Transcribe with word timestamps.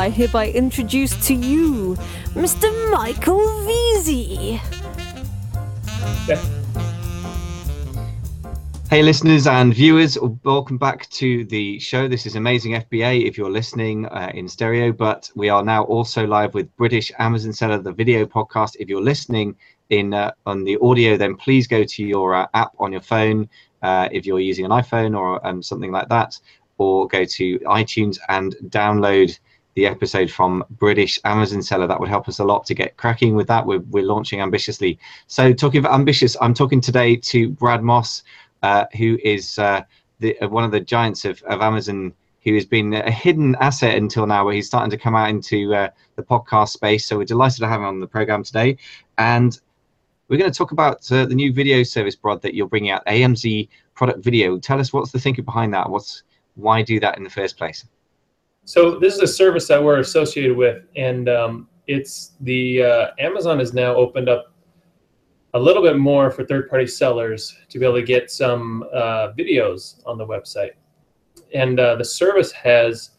I 0.00 0.08
hereby 0.08 0.48
introduce 0.52 1.12
to 1.26 1.34
you 1.34 1.94
Mr. 2.32 2.70
Michael 2.90 3.46
Veazey. 3.66 4.56
Hey, 8.88 9.02
listeners 9.02 9.46
and 9.46 9.74
viewers, 9.74 10.16
welcome 10.42 10.78
back 10.78 11.06
to 11.10 11.44
the 11.44 11.78
show. 11.80 12.08
This 12.08 12.24
is 12.24 12.34
Amazing 12.34 12.72
FBA 12.80 13.26
if 13.28 13.36
you're 13.36 13.50
listening 13.50 14.06
uh, 14.06 14.30
in 14.32 14.48
stereo, 14.48 14.90
but 14.90 15.30
we 15.36 15.50
are 15.50 15.62
now 15.62 15.84
also 15.84 16.26
live 16.26 16.54
with 16.54 16.74
British 16.78 17.12
Amazon 17.18 17.52
Seller, 17.52 17.76
the 17.76 17.92
video 17.92 18.24
podcast. 18.24 18.76
If 18.80 18.88
you're 18.88 19.02
listening 19.02 19.54
in 19.90 20.14
uh, 20.14 20.30
on 20.46 20.64
the 20.64 20.78
audio, 20.80 21.18
then 21.18 21.36
please 21.36 21.66
go 21.66 21.84
to 21.84 22.02
your 22.02 22.34
uh, 22.34 22.46
app 22.54 22.72
on 22.78 22.90
your 22.90 23.02
phone 23.02 23.50
uh, 23.82 24.08
if 24.10 24.24
you're 24.24 24.40
using 24.40 24.64
an 24.64 24.70
iPhone 24.70 25.14
or 25.14 25.46
um, 25.46 25.62
something 25.62 25.92
like 25.92 26.08
that, 26.08 26.38
or 26.78 27.06
go 27.06 27.26
to 27.26 27.58
iTunes 27.58 28.18
and 28.30 28.56
download 28.70 29.38
the 29.74 29.86
episode 29.86 30.30
from 30.30 30.64
British 30.70 31.18
Amazon 31.24 31.62
seller. 31.62 31.86
That 31.86 32.00
would 32.00 32.08
help 32.08 32.28
us 32.28 32.38
a 32.38 32.44
lot 32.44 32.66
to 32.66 32.74
get 32.74 32.96
cracking 32.96 33.34
with 33.34 33.46
that. 33.48 33.66
We're, 33.66 33.80
we're 33.90 34.04
launching 34.04 34.40
ambitiously. 34.40 34.98
So, 35.26 35.52
talking 35.52 35.78
about 35.78 35.94
ambitious, 35.94 36.36
I'm 36.40 36.54
talking 36.54 36.80
today 36.80 37.16
to 37.16 37.50
Brad 37.50 37.82
Moss, 37.82 38.22
uh, 38.62 38.86
who 38.96 39.18
is 39.22 39.58
uh, 39.58 39.82
the, 40.18 40.38
uh, 40.40 40.48
one 40.48 40.64
of 40.64 40.70
the 40.70 40.80
giants 40.80 41.24
of, 41.24 41.42
of 41.44 41.60
Amazon, 41.60 42.12
who 42.42 42.54
has 42.54 42.64
been 42.64 42.94
a 42.94 43.10
hidden 43.10 43.54
asset 43.60 43.96
until 43.96 44.26
now, 44.26 44.44
where 44.44 44.54
he's 44.54 44.66
starting 44.66 44.90
to 44.90 44.96
come 44.96 45.14
out 45.14 45.30
into 45.30 45.74
uh, 45.74 45.88
the 46.16 46.22
podcast 46.22 46.70
space. 46.70 47.06
So, 47.06 47.18
we're 47.18 47.24
delighted 47.24 47.60
to 47.60 47.68
have 47.68 47.80
him 47.80 47.86
on 47.86 48.00
the 48.00 48.08
program 48.08 48.42
today. 48.42 48.76
And 49.18 49.58
we're 50.28 50.38
going 50.38 50.50
to 50.50 50.56
talk 50.56 50.72
about 50.72 51.10
uh, 51.10 51.26
the 51.26 51.34
new 51.34 51.52
video 51.52 51.82
service, 51.82 52.16
Brad, 52.16 52.40
that 52.42 52.54
you're 52.54 52.68
bringing 52.68 52.90
out, 52.90 53.04
AMZ 53.06 53.68
Product 53.94 54.22
Video. 54.22 54.58
Tell 54.58 54.80
us 54.80 54.92
what's 54.92 55.10
the 55.10 55.18
thinking 55.18 55.44
behind 55.44 55.74
that? 55.74 55.90
What's 55.90 56.22
why 56.54 56.82
do 56.82 57.00
that 57.00 57.16
in 57.16 57.24
the 57.24 57.30
first 57.30 57.56
place? 57.56 57.84
So 58.64 58.98
this 58.98 59.14
is 59.14 59.20
a 59.20 59.26
service 59.26 59.66
that 59.68 59.82
we're 59.82 59.98
associated 59.98 60.56
with, 60.56 60.84
and 60.94 61.28
um, 61.28 61.68
it's 61.86 62.32
the 62.40 62.82
uh, 62.82 63.06
Amazon 63.18 63.58
has 63.58 63.72
now 63.72 63.94
opened 63.94 64.28
up 64.28 64.52
a 65.54 65.58
little 65.58 65.82
bit 65.82 65.96
more 65.96 66.30
for 66.30 66.44
third-party 66.44 66.86
sellers 66.86 67.56
to 67.68 67.78
be 67.78 67.84
able 67.84 67.96
to 67.96 68.02
get 68.02 68.30
some 68.30 68.84
uh, 68.94 69.32
videos 69.36 70.00
on 70.06 70.16
the 70.18 70.26
website, 70.26 70.72
and 71.52 71.80
uh, 71.80 71.96
the 71.96 72.04
service 72.04 72.52
has 72.52 73.10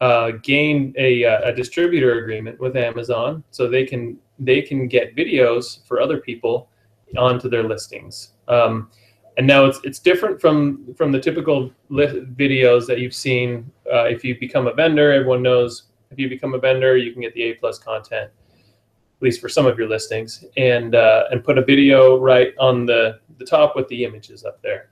uh, 0.00 0.32
gained 0.42 0.94
a, 0.98 1.24
uh, 1.24 1.50
a 1.50 1.52
distributor 1.52 2.18
agreement 2.20 2.60
with 2.60 2.76
Amazon, 2.76 3.42
so 3.50 3.68
they 3.68 3.84
can 3.84 4.18
they 4.38 4.62
can 4.62 4.88
get 4.88 5.16
videos 5.16 5.86
for 5.86 6.00
other 6.00 6.18
people 6.18 6.68
onto 7.16 7.48
their 7.48 7.62
listings. 7.62 8.34
Um, 8.48 8.90
and 9.36 9.46
now 9.46 9.64
it's 9.64 9.80
it's 9.84 9.98
different 9.98 10.40
from 10.40 10.94
from 10.94 11.12
the 11.12 11.20
typical 11.20 11.70
videos 11.90 12.86
that 12.86 12.98
you've 12.98 13.14
seen. 13.14 13.70
Uh, 13.92 14.04
if 14.04 14.24
you 14.24 14.38
become 14.38 14.66
a 14.66 14.74
vendor, 14.74 15.12
everyone 15.12 15.42
knows 15.42 15.84
if 16.10 16.18
you 16.18 16.28
become 16.28 16.54
a 16.54 16.58
vendor, 16.58 16.96
you 16.96 17.12
can 17.12 17.22
get 17.22 17.32
the 17.34 17.42
A 17.44 17.54
plus 17.54 17.78
content, 17.78 18.30
at 18.30 19.22
least 19.22 19.40
for 19.40 19.48
some 19.48 19.66
of 19.66 19.78
your 19.78 19.88
listings, 19.88 20.44
and 20.56 20.94
uh, 20.94 21.24
and 21.30 21.42
put 21.42 21.58
a 21.58 21.64
video 21.64 22.18
right 22.18 22.54
on 22.58 22.86
the 22.86 23.20
the 23.38 23.44
top 23.44 23.74
with 23.74 23.88
the 23.88 24.04
images 24.04 24.44
up 24.44 24.60
there. 24.62 24.90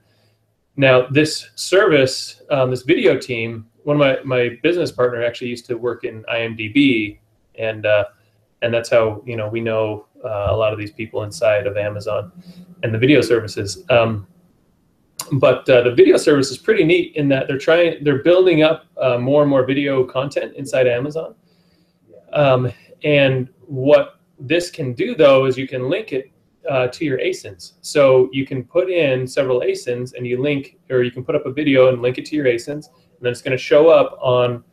Now 0.75 1.07
this 1.07 1.51
service, 1.55 2.41
um, 2.49 2.71
this 2.71 2.81
video 2.81 3.17
team, 3.17 3.67
one 3.83 3.95
of 3.95 3.99
my 3.99 4.17
my 4.23 4.57
business 4.63 4.91
partner 4.91 5.23
actually 5.23 5.49
used 5.49 5.67
to 5.67 5.75
work 5.75 6.03
in 6.03 6.23
IMDb, 6.23 7.19
and 7.55 7.85
uh, 7.85 8.05
and 8.63 8.73
that's 8.73 8.89
how 8.89 9.21
you 9.25 9.37
know 9.37 9.47
we 9.47 9.61
know 9.61 10.07
uh, 10.23 10.47
a 10.49 10.55
lot 10.55 10.73
of 10.73 10.79
these 10.79 10.91
people 10.91 11.23
inside 11.23 11.67
of 11.67 11.77
Amazon 11.77 12.31
and 12.83 12.93
the 12.93 12.97
video 12.97 13.21
services. 13.21 13.83
Um, 13.89 14.27
but 15.33 15.69
uh, 15.69 15.81
the 15.81 15.93
video 15.93 16.17
service 16.17 16.49
is 16.51 16.57
pretty 16.57 16.83
neat 16.83 17.15
in 17.15 17.27
that 17.29 17.47
they're 17.47 17.57
trying 17.57 18.03
they're 18.03 18.23
building 18.23 18.63
up 18.63 18.85
uh, 18.97 19.17
more 19.17 19.41
and 19.41 19.49
more 19.49 19.65
video 19.65 20.03
content 20.03 20.55
inside 20.55 20.87
Amazon. 20.87 21.35
Um, 22.33 22.71
and 23.03 23.49
what 23.61 24.19
this 24.39 24.71
can 24.71 24.93
do 24.93 25.15
though 25.15 25.45
is 25.45 25.57
you 25.57 25.67
can 25.67 25.89
link 25.89 26.11
it 26.11 26.31
uh, 26.69 26.87
to 26.87 27.05
your 27.05 27.19
ASINs. 27.19 27.73
So 27.81 28.29
you 28.31 28.45
can 28.45 28.63
put 28.63 28.89
in 28.89 29.27
several 29.27 29.61
ASINs 29.61 30.13
and 30.13 30.27
you 30.27 30.41
link, 30.41 30.77
or 30.89 31.03
you 31.03 31.11
can 31.11 31.23
put 31.23 31.35
up 31.35 31.45
a 31.45 31.51
video 31.51 31.89
and 31.89 32.01
link 32.01 32.17
it 32.17 32.25
to 32.25 32.35
your 32.35 32.45
ASINs, 32.45 32.87
and 32.87 33.21
then 33.21 33.31
it's 33.31 33.41
going 33.41 33.57
to 33.57 33.63
show 33.63 33.89
up 33.89 34.17
on 34.21 34.63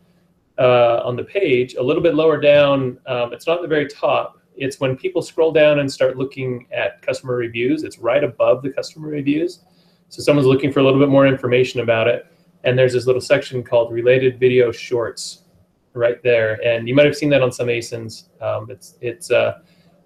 uh, 0.59 1.01
on 1.05 1.15
the 1.15 1.23
page 1.23 1.75
a 1.75 1.83
little 1.83 2.03
bit 2.03 2.15
lower 2.15 2.41
down. 2.41 2.99
Um, 3.07 3.33
it's 3.33 3.47
not 3.47 3.57
at 3.57 3.63
the 3.63 3.69
very 3.69 3.87
top. 3.87 4.38
It's 4.59 4.81
when 4.81 4.97
people 4.97 5.23
scroll 5.23 5.53
down 5.53 5.79
and 5.79 5.91
start 5.91 6.17
looking 6.17 6.67
at 6.73 7.01
customer 7.03 7.37
reviews. 7.37 7.85
It's 7.85 7.99
right 7.99 8.25
above 8.25 8.63
the 8.63 8.71
customer 8.71 9.09
reviews. 9.09 9.61
So 10.09 10.23
someone's 10.23 10.47
looking 10.47 10.73
for 10.73 10.81
a 10.81 10.85
little 10.85 10.99
bit 10.99 11.09
more 11.09 11.27
information 11.27 11.81
about 11.81 12.09
it, 12.09 12.27
and 12.65 12.79
there's 12.79 12.95
this 12.95 13.07
little 13.07 13.21
section 13.21 13.63
called 13.63 13.93
related 13.93 14.41
video 14.41 14.73
shorts 14.73 15.45
right 15.93 16.23
there, 16.23 16.59
and 16.65 16.89
you 16.89 16.95
might 16.95 17.07
have 17.07 17.17
seen 17.17 17.29
that 17.31 17.43
on 17.43 17.53
some 17.53 17.69
ASINs. 17.69 18.25
Um, 18.43 18.71
it's 18.71 18.97
it's 19.01 19.31
uh, 19.31 19.61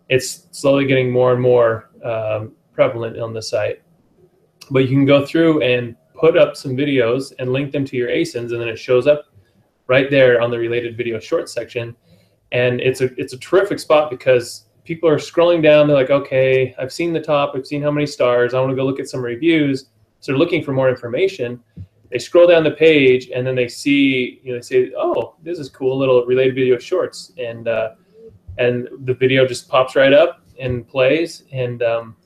it's 0.09 0.49
slowly 0.51 0.87
getting 0.87 1.11
more 1.11 1.33
and 1.33 1.41
more 1.41 1.91
um, 2.05 2.53
prevalent 2.73 3.19
on 3.19 3.33
the 3.33 3.43
site. 3.43 3.83
But 4.71 4.81
you 4.81 4.89
can 4.89 5.07
go 5.07 5.25
through 5.25 5.63
and 5.63 5.97
put 6.15 6.37
up 6.37 6.57
some 6.57 6.77
videos 6.77 7.33
and 7.39 7.53
link 7.53 7.73
them 7.73 7.85
to 7.85 7.97
your 7.97 8.09
ASINs, 8.09 8.53
and 8.53 8.61
then 8.61 8.69
it 8.69 8.79
shows 8.79 9.07
up 9.07 9.27
right 9.87 10.11
there 10.11 10.41
on 10.41 10.51
the 10.51 10.59
related 10.59 10.97
video 10.97 11.21
shorts 11.21 11.53
section. 11.53 11.97
And 12.53 12.81
it's 12.81 13.01
a 13.01 13.07
it's 13.21 13.33
a 13.33 13.39
terrific 13.39 13.79
spot 13.79 14.11
because 14.11 14.67
people 14.85 15.09
are 15.09 15.17
scrolling 15.17 15.63
down. 15.63 15.87
They're 15.87 15.97
like, 15.97 16.11
okay, 16.11 16.75
I've 16.79 16.93
seen 16.93 17.13
the 17.13 17.21
top. 17.21 17.53
I've 17.55 17.67
seen 17.67 17.83
how 17.83 17.91
many 17.91 18.07
stars. 18.07 18.55
I 18.55 18.61
want 18.61 18.71
to 18.71 18.77
go 18.77 18.85
look 18.85 19.01
at 19.01 19.09
some 19.09 19.23
reviews. 19.23 19.87
So 20.21 20.33
they're 20.33 20.39
looking 20.39 20.63
for 20.63 20.73
more 20.73 20.89
information. 20.89 21.61
They 22.11 22.19
scroll 22.19 22.47
down 22.47 22.63
the 22.63 22.73
page 22.73 23.31
and 23.35 23.47
then 23.47 23.55
they 23.55 23.69
see, 23.69 24.41
you 24.45 24.53
know, 24.53 24.59
they 24.59 24.63
say, 24.63 24.93
"Oh, 24.97 25.35
this 25.43 25.59
is 25.59 25.69
cool, 25.71 25.99
little 25.99 26.25
related 26.27 26.55
video 26.55 26.79
shorts," 26.79 27.33
and 27.39 27.67
uh, 27.67 27.95
and 28.59 28.89
the 29.05 29.15
video 29.15 29.47
just 29.47 29.69
pops 29.69 29.97
right 29.97 30.13
up 30.13 30.43
and 30.61 30.87
plays 30.87 31.45
and 31.53 31.83
um, 31.83 32.17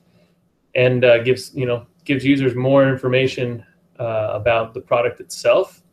and 0.75 1.05
uh, 1.05 1.19
gives 1.23 1.53
you 1.55 1.65
know 1.65 1.87
gives 2.05 2.25
users 2.25 2.55
more 2.55 2.87
information 2.87 3.65
uh, 3.99 4.29
about 4.33 4.73
the 4.73 4.81
product 4.81 5.19
itself. 5.19 5.83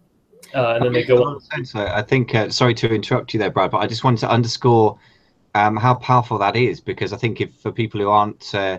Uh, 0.54 0.74
and 0.76 0.84
then 0.84 0.92
they 0.92 1.04
go 1.04 1.24
on. 1.24 1.40
I 1.74 2.02
think. 2.02 2.34
Uh, 2.34 2.48
sorry 2.48 2.74
to 2.74 2.94
interrupt 2.94 3.34
you 3.34 3.40
there, 3.40 3.50
Brad, 3.50 3.70
but 3.70 3.78
I 3.78 3.86
just 3.86 4.04
wanted 4.04 4.20
to 4.20 4.30
underscore 4.30 4.98
um, 5.54 5.76
how 5.76 5.94
powerful 5.94 6.38
that 6.38 6.56
is 6.56 6.80
because 6.80 7.12
I 7.12 7.16
think 7.16 7.40
if 7.40 7.54
for 7.54 7.72
people 7.72 8.00
who 8.00 8.08
aren't 8.08 8.54
uh, 8.54 8.78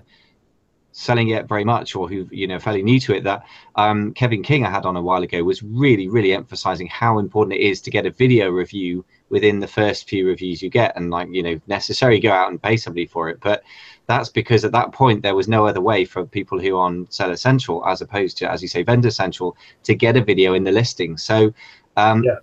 selling 0.97 1.29
it 1.29 1.47
very 1.47 1.65
much 1.65 1.93
or 1.93 2.07
who 2.07 2.25
you 2.31 2.47
know 2.47 2.57
fairly 2.57 2.81
new 2.81 2.99
to 3.01 3.13
it 3.13 3.21
that 3.25 3.43
um, 3.75 4.13
kevin 4.13 4.41
king 4.41 4.65
i 4.65 4.69
had 4.69 4.85
on 4.85 4.95
a 4.95 5.01
while 5.01 5.21
ago 5.23 5.43
was 5.43 5.61
really 5.61 6.07
really 6.07 6.31
emphasizing 6.31 6.87
how 6.87 7.19
important 7.19 7.53
it 7.53 7.61
is 7.61 7.81
to 7.81 7.91
get 7.91 8.05
a 8.05 8.11
video 8.11 8.49
review 8.49 9.03
within 9.29 9.59
the 9.59 9.67
first 9.67 10.07
few 10.07 10.27
reviews 10.27 10.61
you 10.61 10.69
get 10.69 10.95
and 10.95 11.09
like 11.09 11.27
you 11.31 11.41
know 11.41 11.59
necessarily 11.67 12.19
go 12.19 12.31
out 12.31 12.49
and 12.49 12.61
pay 12.61 12.77
somebody 12.77 13.05
for 13.05 13.29
it 13.29 13.39
but 13.41 13.63
that's 14.07 14.29
because 14.29 14.63
at 14.63 14.71
that 14.71 14.91
point 14.91 15.23
there 15.23 15.35
was 15.35 15.47
no 15.47 15.65
other 15.65 15.81
way 15.81 16.05
for 16.05 16.25
people 16.25 16.59
who 16.59 16.77
are 16.77 16.85
on 16.85 17.07
seller 17.09 17.35
central 17.35 17.85
as 17.87 18.01
opposed 18.01 18.37
to 18.37 18.49
as 18.49 18.61
you 18.61 18.67
say 18.67 18.83
vendor 18.83 19.09
central 19.09 19.57
to 19.83 19.95
get 19.95 20.15
a 20.15 20.23
video 20.23 20.53
in 20.53 20.63
the 20.63 20.71
listing 20.71 21.17
so 21.17 21.51
um, 21.97 22.23
yeah. 22.23 22.35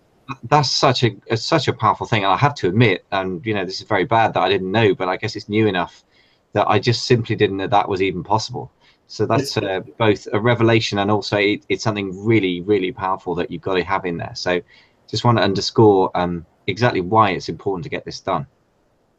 that's 0.48 0.70
such 0.70 1.04
a, 1.04 1.14
a 1.30 1.36
such 1.36 1.68
a 1.68 1.72
powerful 1.72 2.06
thing 2.06 2.24
and 2.24 2.32
i 2.32 2.36
have 2.36 2.54
to 2.54 2.66
admit 2.66 3.04
and 3.12 3.44
you 3.46 3.54
know 3.54 3.64
this 3.64 3.80
is 3.80 3.86
very 3.86 4.04
bad 4.04 4.34
that 4.34 4.42
i 4.42 4.48
didn't 4.48 4.70
know 4.70 4.94
but 4.94 5.08
i 5.08 5.16
guess 5.16 5.36
it's 5.36 5.48
new 5.48 5.66
enough 5.66 6.04
that 6.52 6.68
I 6.68 6.78
just 6.78 7.06
simply 7.06 7.36
didn't 7.36 7.56
know 7.56 7.66
that 7.66 7.88
was 7.88 8.02
even 8.02 8.22
possible. 8.22 8.70
So 9.06 9.26
that's 9.26 9.56
uh, 9.56 9.80
both 9.98 10.26
a 10.32 10.40
revelation 10.40 10.98
and 10.98 11.10
also 11.10 11.36
it, 11.36 11.64
it's 11.68 11.84
something 11.84 12.24
really, 12.24 12.60
really 12.62 12.92
powerful 12.92 13.34
that 13.36 13.50
you've 13.50 13.62
got 13.62 13.74
to 13.74 13.84
have 13.84 14.06
in 14.06 14.16
there. 14.16 14.34
So 14.34 14.60
just 15.08 15.24
want 15.24 15.38
to 15.38 15.44
underscore 15.44 16.10
um, 16.14 16.46
exactly 16.66 17.00
why 17.00 17.30
it's 17.30 17.48
important 17.48 17.84
to 17.84 17.90
get 17.90 18.04
this 18.04 18.20
done. 18.20 18.46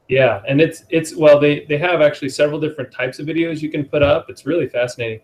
Yeah, 0.10 0.42
and 0.48 0.60
it's 0.60 0.84
it's 0.90 1.16
well 1.16 1.40
they 1.40 1.66
they 1.66 1.78
have 1.78 2.02
actually 2.02 2.30
several 2.30 2.60
different 2.60 2.92
types 2.92 3.20
of 3.20 3.26
videos 3.26 3.62
you 3.62 3.70
can 3.70 3.86
put 3.86 4.04
up. 4.04 4.30
It's 4.30 4.46
really 4.46 4.68
fascinating. 4.68 5.22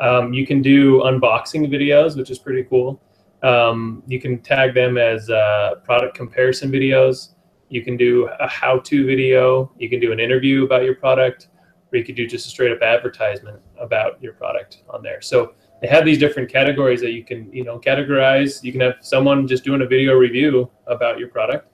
Um, 0.00 0.32
you 0.32 0.46
can 0.46 0.62
do 0.62 1.00
unboxing 1.00 1.68
videos, 1.68 2.16
which 2.16 2.30
is 2.30 2.38
pretty 2.38 2.64
cool. 2.64 3.00
Um, 3.42 4.02
you 4.06 4.20
can 4.20 4.40
tag 4.40 4.74
them 4.74 4.96
as 4.96 5.28
uh, 5.30 5.76
product 5.84 6.16
comparison 6.16 6.70
videos. 6.70 7.34
You 7.68 7.82
can 7.82 7.96
do 7.96 8.28
a 8.40 8.48
how-to 8.48 9.06
video. 9.06 9.72
You 9.78 9.88
can 9.88 10.00
do 10.00 10.12
an 10.12 10.20
interview 10.20 10.64
about 10.64 10.84
your 10.84 10.94
product 10.96 11.48
or 11.92 11.98
you 11.98 12.04
could 12.04 12.16
do 12.16 12.26
just 12.26 12.46
a 12.46 12.50
straight 12.50 12.72
up 12.72 12.82
advertisement 12.82 13.60
about 13.78 14.22
your 14.22 14.32
product 14.32 14.82
on 14.88 15.02
there. 15.02 15.20
So 15.20 15.54
they 15.80 15.88
have 15.88 16.04
these 16.04 16.18
different 16.18 16.50
categories 16.50 17.00
that 17.00 17.12
you 17.12 17.24
can, 17.24 17.52
you 17.52 17.64
know, 17.64 17.78
categorize. 17.78 18.62
You 18.62 18.72
can 18.72 18.80
have 18.80 18.94
someone 19.00 19.46
just 19.46 19.64
doing 19.64 19.82
a 19.82 19.86
video 19.86 20.14
review 20.14 20.70
about 20.86 21.18
your 21.18 21.28
product, 21.28 21.71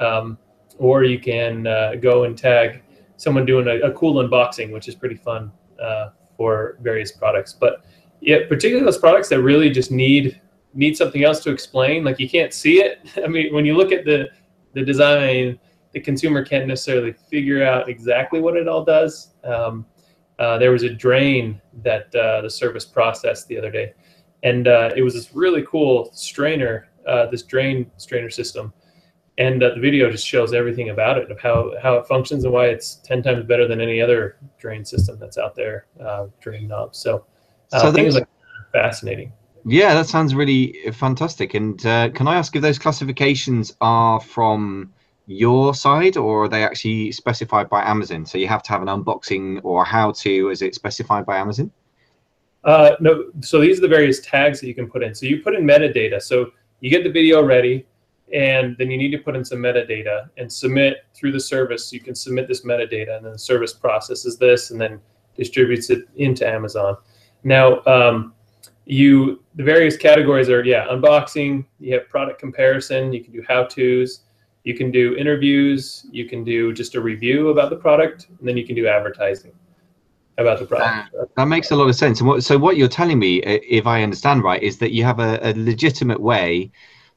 um, 0.00 0.38
or 0.78 1.04
you 1.04 1.18
can 1.18 1.66
uh, 1.66 1.94
go 2.00 2.24
and 2.24 2.36
tag 2.36 2.82
someone 3.16 3.46
doing 3.46 3.66
a, 3.66 3.86
a, 3.86 3.92
cool 3.92 4.22
unboxing, 4.22 4.72
which 4.72 4.88
is 4.88 4.94
pretty 4.94 5.14
fun 5.14 5.50
uh, 5.82 6.10
for 6.36 6.76
various 6.82 7.12
products. 7.12 7.52
But 7.52 7.84
yeah, 8.20 8.40
particularly 8.48 8.84
those 8.84 8.98
products 8.98 9.28
that 9.30 9.40
really 9.40 9.70
just 9.70 9.90
need 9.90 10.40
need 10.74 10.96
something 10.96 11.24
else 11.24 11.40
to 11.40 11.50
explain. 11.50 12.04
Like 12.04 12.20
you 12.20 12.28
can't 12.28 12.52
see 12.52 12.80
it. 12.80 13.00
I 13.24 13.26
mean, 13.26 13.52
when 13.54 13.64
you 13.64 13.76
look 13.76 13.92
at 13.92 14.04
the 14.04 14.28
the 14.74 14.84
design, 14.84 15.58
the 15.92 16.00
consumer 16.00 16.44
can't 16.44 16.66
necessarily 16.66 17.12
figure 17.12 17.64
out 17.64 17.88
exactly 17.88 18.40
what 18.40 18.56
it 18.56 18.68
all 18.68 18.84
does. 18.84 19.32
Um, 19.44 19.86
uh, 20.38 20.58
there 20.58 20.70
was 20.70 20.82
a 20.82 20.90
drain 20.90 21.60
that 21.82 22.14
uh, 22.14 22.42
the 22.42 22.50
service 22.50 22.84
processed 22.84 23.48
the 23.48 23.56
other 23.56 23.70
day, 23.70 23.94
and 24.42 24.68
uh, 24.68 24.90
it 24.94 25.02
was 25.02 25.14
this 25.14 25.34
really 25.34 25.64
cool 25.66 26.10
strainer, 26.12 26.88
uh, 27.06 27.26
this 27.26 27.42
drain 27.42 27.90
strainer 27.96 28.28
system. 28.28 28.74
And 29.38 29.62
uh, 29.62 29.74
the 29.74 29.80
video 29.80 30.10
just 30.10 30.26
shows 30.26 30.54
everything 30.54 30.90
about 30.90 31.18
it 31.18 31.30
of 31.30 31.38
how 31.40 31.72
how 31.82 31.94
it 31.94 32.06
functions 32.06 32.44
and 32.44 32.52
why 32.52 32.66
it's 32.66 32.96
10 32.96 33.22
times 33.22 33.44
better 33.44 33.68
than 33.68 33.80
any 33.80 34.00
other 34.00 34.36
drain 34.58 34.84
system 34.84 35.18
that's 35.18 35.38
out 35.38 35.54
there 35.54 35.86
uh, 36.04 36.26
drain 36.40 36.68
knob 36.68 36.94
so 36.94 37.24
uh, 37.72 37.80
So 37.80 37.92
things 37.92 38.14
like 38.14 38.28
fascinating 38.72 39.32
Yeah, 39.68 39.94
that 39.94 40.06
sounds 40.06 40.34
really 40.34 40.74
fantastic. 40.92 41.54
And 41.54 41.84
uh, 41.84 42.10
can 42.10 42.28
I 42.28 42.36
ask 42.36 42.54
if 42.54 42.62
those 42.62 42.78
classifications 42.78 43.74
are 43.80 44.20
from 44.20 44.92
your 45.26 45.74
side 45.74 46.16
or 46.16 46.44
are 46.44 46.48
they 46.48 46.62
actually 46.62 47.10
specified 47.10 47.68
by 47.68 47.82
Amazon? 47.82 48.24
So 48.24 48.38
you 48.38 48.46
have 48.46 48.62
to 48.62 48.70
have 48.70 48.82
an 48.82 48.88
unboxing 48.88 49.60
or 49.64 49.84
how 49.84 50.12
to, 50.12 50.50
is 50.50 50.62
it 50.62 50.76
specified 50.76 51.26
by 51.26 51.38
Amazon? 51.38 51.72
Uh, 52.62 52.92
no, 53.00 53.24
so 53.40 53.60
these 53.60 53.78
are 53.78 53.82
the 53.82 53.88
various 53.88 54.20
tags 54.20 54.60
that 54.60 54.68
you 54.68 54.74
can 54.74 54.88
put 54.88 55.02
in. 55.02 55.14
So 55.14 55.26
you 55.26 55.42
put 55.42 55.56
in 55.56 55.64
metadata. 55.64 56.22
So 56.22 56.52
you 56.80 56.88
get 56.88 57.02
the 57.02 57.10
video 57.10 57.42
ready, 57.42 57.86
and 58.32 58.76
then 58.78 58.90
you 58.90 58.96
need 58.96 59.10
to 59.10 59.18
put 59.18 59.36
in 59.36 59.44
some 59.44 59.58
metadata 59.58 60.28
and 60.36 60.52
submit 60.52 61.04
through 61.14 61.32
the 61.32 61.40
service. 61.40 61.92
You 61.92 62.00
can 62.00 62.14
submit 62.14 62.48
this 62.48 62.64
metadata, 62.64 63.16
and 63.16 63.24
then 63.24 63.32
the 63.32 63.38
service 63.38 63.72
processes 63.72 64.36
this 64.36 64.70
and 64.70 64.80
then 64.80 65.00
distributes 65.36 65.90
it 65.90 66.08
into 66.16 66.48
Amazon. 66.48 66.96
Now, 67.44 67.84
um, 67.84 68.34
you 68.86 69.42
the 69.54 69.64
various 69.64 69.96
categories 69.96 70.48
are 70.48 70.64
yeah, 70.64 70.86
unboxing. 70.86 71.64
You 71.80 71.94
have 71.94 72.08
product 72.08 72.40
comparison. 72.40 73.12
You 73.12 73.22
can 73.22 73.32
do 73.32 73.44
how 73.46 73.64
tos. 73.64 74.20
You 74.64 74.76
can 74.76 74.90
do 74.90 75.16
interviews. 75.16 76.06
You 76.10 76.28
can 76.28 76.42
do 76.42 76.72
just 76.72 76.94
a 76.96 77.00
review 77.00 77.50
about 77.50 77.70
the 77.70 77.76
product, 77.76 78.28
and 78.38 78.48
then 78.48 78.56
you 78.56 78.66
can 78.66 78.74
do 78.74 78.88
advertising 78.88 79.52
about 80.38 80.58
the 80.58 80.66
product. 80.66 81.14
That 81.36 81.46
makes 81.46 81.70
a 81.70 81.76
lot 81.76 81.88
of 81.88 81.94
sense. 81.94 82.20
And 82.20 82.28
what, 82.28 82.44
so 82.44 82.58
what 82.58 82.76
you're 82.76 82.88
telling 82.88 83.18
me, 83.18 83.38
if 83.38 83.86
I 83.86 84.02
understand 84.02 84.42
right, 84.42 84.62
is 84.62 84.78
that 84.78 84.92
you 84.92 85.04
have 85.04 85.18
a, 85.18 85.38
a 85.42 85.54
legitimate 85.54 86.20
way 86.20 86.70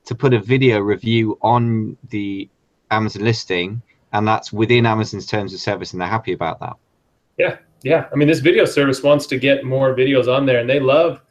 to 0.10 0.16
put 0.16 0.34
a 0.34 0.40
video 0.40 0.80
review 0.80 1.38
on 1.44 1.96
the 2.10 2.50
Amazon 2.90 3.24
listing, 3.24 3.80
and 4.12 4.28
that's 4.28 4.52
within 4.52 4.88
Amazon's 4.88 5.28
terms 5.28 5.54
of 5.54 5.60
service, 5.60 5.94
and 5.94 6.02
they're 6.02 6.08
happy 6.08 6.34
about 6.34 6.60
that. 6.62 6.76
Yeah, 7.38 7.58
yeah. 7.84 8.08
I 8.12 8.16
mean, 8.16 8.28
this 8.28 8.40
video 8.40 8.66
service 8.66 9.04
wants 9.04 9.28
to 9.28 9.38
get 9.38 9.64
more 9.64 9.96
videos 9.96 10.28
on 10.28 10.48
there, 10.48 10.62
and 10.62 10.68
they 10.68 10.80
love 10.80 11.22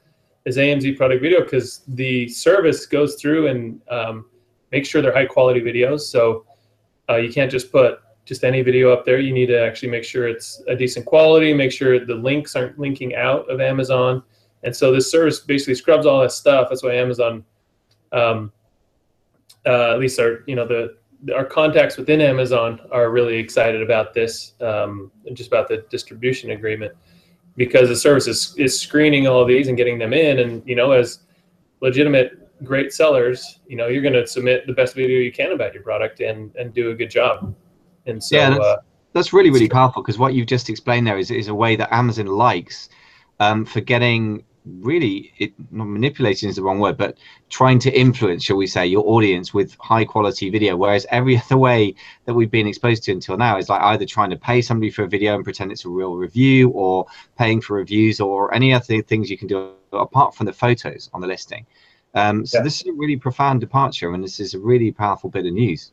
this 0.44 0.58
AMZ 0.58 0.96
product 0.96 1.20
video 1.22 1.42
because 1.42 1.80
the 1.88 2.28
service 2.28 2.86
goes 2.86 3.16
through 3.16 3.48
and 3.48 3.80
um, 3.90 4.26
makes 4.70 4.86
sure 4.86 5.02
they're 5.02 5.12
high 5.12 5.26
quality 5.26 5.60
videos. 5.60 6.02
So 6.02 6.46
uh, 7.10 7.16
you 7.16 7.32
can't 7.32 7.50
just 7.50 7.72
put 7.72 7.98
just 8.26 8.44
any 8.44 8.62
video 8.62 8.92
up 8.92 9.04
there. 9.04 9.18
You 9.18 9.32
need 9.32 9.46
to 9.46 9.60
actually 9.60 9.90
make 9.90 10.04
sure 10.04 10.28
it's 10.28 10.62
a 10.68 10.76
decent 10.76 11.04
quality, 11.04 11.52
make 11.52 11.72
sure 11.72 11.98
the 11.98 12.14
links 12.14 12.54
aren't 12.54 12.78
linking 12.78 13.16
out 13.16 13.50
of 13.50 13.60
Amazon. 13.60 14.22
And 14.62 14.74
so 14.74 14.92
this 14.92 15.10
service 15.10 15.40
basically 15.40 15.74
scrubs 15.74 16.06
all 16.06 16.20
that 16.20 16.30
stuff. 16.30 16.68
That's 16.70 16.84
why 16.84 16.94
Amazon, 16.94 17.44
um, 18.12 18.52
uh, 19.66 19.92
at 19.92 19.98
least 19.98 20.18
our, 20.20 20.44
you 20.46 20.54
know, 20.54 20.66
the 20.66 20.96
our 21.34 21.44
contacts 21.44 21.96
within 21.96 22.20
Amazon 22.20 22.80
are 22.92 23.10
really 23.10 23.36
excited 23.36 23.82
about 23.82 24.14
this, 24.14 24.52
um, 24.60 25.10
and 25.26 25.36
just 25.36 25.48
about 25.48 25.68
the 25.68 25.84
distribution 25.90 26.52
agreement, 26.52 26.92
because 27.56 27.88
the 27.88 27.96
service 27.96 28.28
is, 28.28 28.54
is 28.56 28.78
screening 28.78 29.26
all 29.26 29.42
of 29.42 29.48
these 29.48 29.66
and 29.68 29.76
getting 29.76 29.98
them 29.98 30.12
in. 30.12 30.38
And 30.38 30.62
you 30.64 30.76
know, 30.76 30.92
as 30.92 31.20
legitimate 31.80 32.48
great 32.64 32.92
sellers, 32.92 33.60
you 33.66 33.76
know, 33.76 33.88
you're 33.88 34.02
going 34.02 34.14
to 34.14 34.26
submit 34.26 34.66
the 34.66 34.72
best 34.72 34.94
video 34.94 35.18
you 35.18 35.32
can 35.32 35.52
about 35.52 35.74
your 35.74 35.82
product 35.82 36.20
and 36.20 36.54
and 36.56 36.72
do 36.72 36.90
a 36.90 36.94
good 36.94 37.10
job. 37.10 37.54
And 38.06 38.22
so, 38.22 38.36
Yeah, 38.36 38.50
that's- 38.50 38.66
uh, 38.66 38.76
That's 39.12 39.32
really, 39.32 39.50
really 39.50 39.68
powerful 39.68 40.02
because 40.02 40.18
what 40.18 40.34
you've 40.34 40.46
just 40.46 40.68
explained 40.68 41.06
there 41.06 41.18
is, 41.18 41.30
is 41.30 41.48
a 41.48 41.54
way 41.54 41.76
that 41.76 41.92
Amazon 41.92 42.26
likes 42.26 42.88
um, 43.40 43.64
for 43.64 43.80
getting 43.80 44.44
really, 44.80 45.32
it, 45.38 45.52
not 45.70 45.84
manipulating 45.86 46.48
is 46.48 46.56
the 46.56 46.62
wrong 46.62 46.78
word, 46.80 46.96
but 46.96 47.18
trying 47.48 47.78
to 47.80 47.90
influence, 47.98 48.44
shall 48.44 48.56
we 48.56 48.66
say, 48.66 48.86
your 48.86 49.04
audience 49.06 49.52
with 49.54 49.76
high 49.80 50.04
quality 50.04 50.50
video. 50.50 50.76
Whereas 50.76 51.06
every 51.10 51.36
other 51.44 51.56
way 51.58 51.94
that 52.26 52.34
we've 52.34 52.50
been 52.50 52.66
exposed 52.66 53.02
to 53.04 53.12
until 53.12 53.36
now 53.36 53.58
is 53.58 53.68
like 53.68 53.82
either 53.82 54.04
trying 54.06 54.30
to 54.30 54.36
pay 54.36 54.60
somebody 54.62 54.90
for 54.90 55.02
a 55.04 55.08
video 55.08 55.34
and 55.34 55.44
pretend 55.44 55.72
it's 55.72 55.84
a 55.84 55.88
real 55.88 56.14
review 56.16 56.70
or 56.70 57.06
paying 57.36 57.60
for 57.60 57.76
reviews 57.76 58.20
or 58.20 58.54
any 58.54 58.72
other 58.72 59.02
things 59.02 59.30
you 59.30 59.38
can 59.38 59.48
do 59.48 59.72
apart 59.92 60.34
from 60.34 60.46
the 60.46 60.52
photos 60.52 61.10
on 61.12 61.20
the 61.20 61.26
listing. 61.26 61.66
Um, 62.14 62.46
so 62.46 62.58
Yeah. 62.58 62.64
this 62.64 62.80
is 62.80 62.86
a 62.88 62.92
really 62.92 63.16
profound 63.16 63.60
departure 63.60 64.12
and 64.12 64.22
this 64.24 64.40
is 64.40 64.54
a 64.54 64.58
really 64.58 64.90
powerful 64.92 65.30
bit 65.30 65.46
of 65.46 65.52
news. 65.52 65.92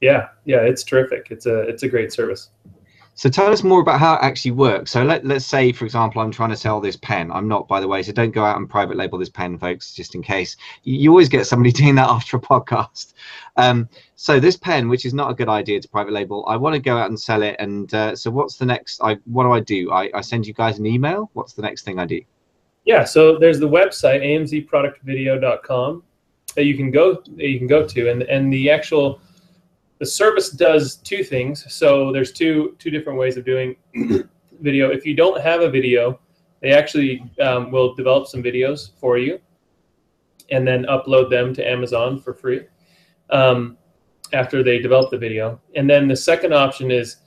yeah, 0.00 0.28
yeah, 0.44 0.58
it's 0.62 0.82
terrific. 0.82 1.28
It's 1.30 1.46
a 1.46 1.60
it's 1.60 1.84
a 1.84 1.88
great 1.88 2.12
service. 2.12 2.50
So 3.14 3.28
tell 3.28 3.52
us 3.52 3.62
more 3.62 3.80
about 3.80 4.00
how 4.00 4.14
it 4.14 4.20
actually 4.22 4.52
works. 4.52 4.90
So 4.90 5.04
let, 5.04 5.24
let's 5.24 5.44
say, 5.44 5.70
for 5.70 5.84
example, 5.84 6.22
I'm 6.22 6.30
trying 6.30 6.48
to 6.48 6.56
sell 6.56 6.80
this 6.80 6.96
pen. 6.96 7.30
I'm 7.30 7.46
not, 7.46 7.68
by 7.68 7.78
the 7.78 7.86
way, 7.86 8.02
so 8.02 8.10
don't 8.10 8.30
go 8.30 8.44
out 8.44 8.56
and 8.56 8.68
private 8.68 8.96
label 8.96 9.18
this 9.18 9.28
pen, 9.28 9.58
folks, 9.58 9.92
just 9.92 10.14
in 10.14 10.22
case. 10.22 10.56
You 10.84 11.10
always 11.10 11.28
get 11.28 11.46
somebody 11.46 11.72
doing 11.82 11.94
that 11.96 12.08
after 12.08 12.38
a 12.38 12.40
podcast. 12.40 13.12
Um, 13.56 13.88
so 14.16 14.40
this 14.40 14.56
pen, 14.56 14.88
which 14.88 15.04
is 15.04 15.12
not 15.12 15.30
a 15.30 15.34
good 15.34 15.48
idea 15.48 15.80
to 15.80 15.88
private 15.88 16.12
label, 16.12 16.44
I 16.48 16.56
want 16.56 16.74
to 16.74 16.80
go 16.80 16.96
out 16.96 17.10
and 17.10 17.20
sell 17.20 17.42
it. 17.42 17.56
And 17.58 17.92
uh, 17.92 18.16
so 18.16 18.30
what's 18.30 18.56
the 18.56 18.66
next? 18.66 19.00
I 19.02 19.18
what 19.24 19.44
do 19.44 19.52
I 19.52 19.60
do? 19.60 19.92
I, 19.92 20.10
I 20.14 20.20
send 20.22 20.46
you 20.46 20.54
guys 20.54 20.78
an 20.78 20.86
email. 20.86 21.30
What's 21.34 21.52
the 21.52 21.62
next 21.62 21.84
thing 21.84 21.98
I 21.98 22.06
do? 22.06 22.20
Yeah, 22.84 23.04
so 23.04 23.38
there's 23.38 23.60
the 23.60 23.68
website 23.68 24.22
amzproductvideo.com 24.22 26.02
that 26.56 26.64
you 26.64 26.76
can 26.76 26.90
go 26.90 27.14
that 27.14 27.48
you 27.48 27.58
can 27.58 27.66
go 27.66 27.86
to, 27.86 28.10
and 28.10 28.22
and 28.22 28.52
the 28.52 28.70
actual 28.70 29.20
the 30.02 30.06
service 30.06 30.50
does 30.50 30.96
two 30.96 31.22
things. 31.22 31.72
So 31.72 32.10
there's 32.10 32.32
two 32.32 32.74
two 32.80 32.90
different 32.90 33.20
ways 33.20 33.36
of 33.36 33.44
doing 33.44 33.76
video. 34.60 34.90
If 34.90 35.06
you 35.06 35.14
don't 35.14 35.40
have 35.40 35.60
a 35.60 35.70
video, 35.70 36.18
they 36.60 36.72
actually 36.72 37.22
um, 37.40 37.70
will 37.70 37.94
develop 37.94 38.26
some 38.26 38.42
videos 38.42 38.90
for 38.98 39.16
you, 39.16 39.40
and 40.50 40.66
then 40.66 40.86
upload 40.86 41.30
them 41.30 41.54
to 41.54 41.62
Amazon 41.64 42.18
for 42.18 42.34
free 42.34 42.62
um, 43.30 43.78
after 44.32 44.64
they 44.64 44.80
develop 44.80 45.12
the 45.12 45.18
video. 45.18 45.60
And 45.76 45.88
then 45.88 46.08
the 46.08 46.16
second 46.16 46.52
option 46.52 46.90
is 46.90 47.18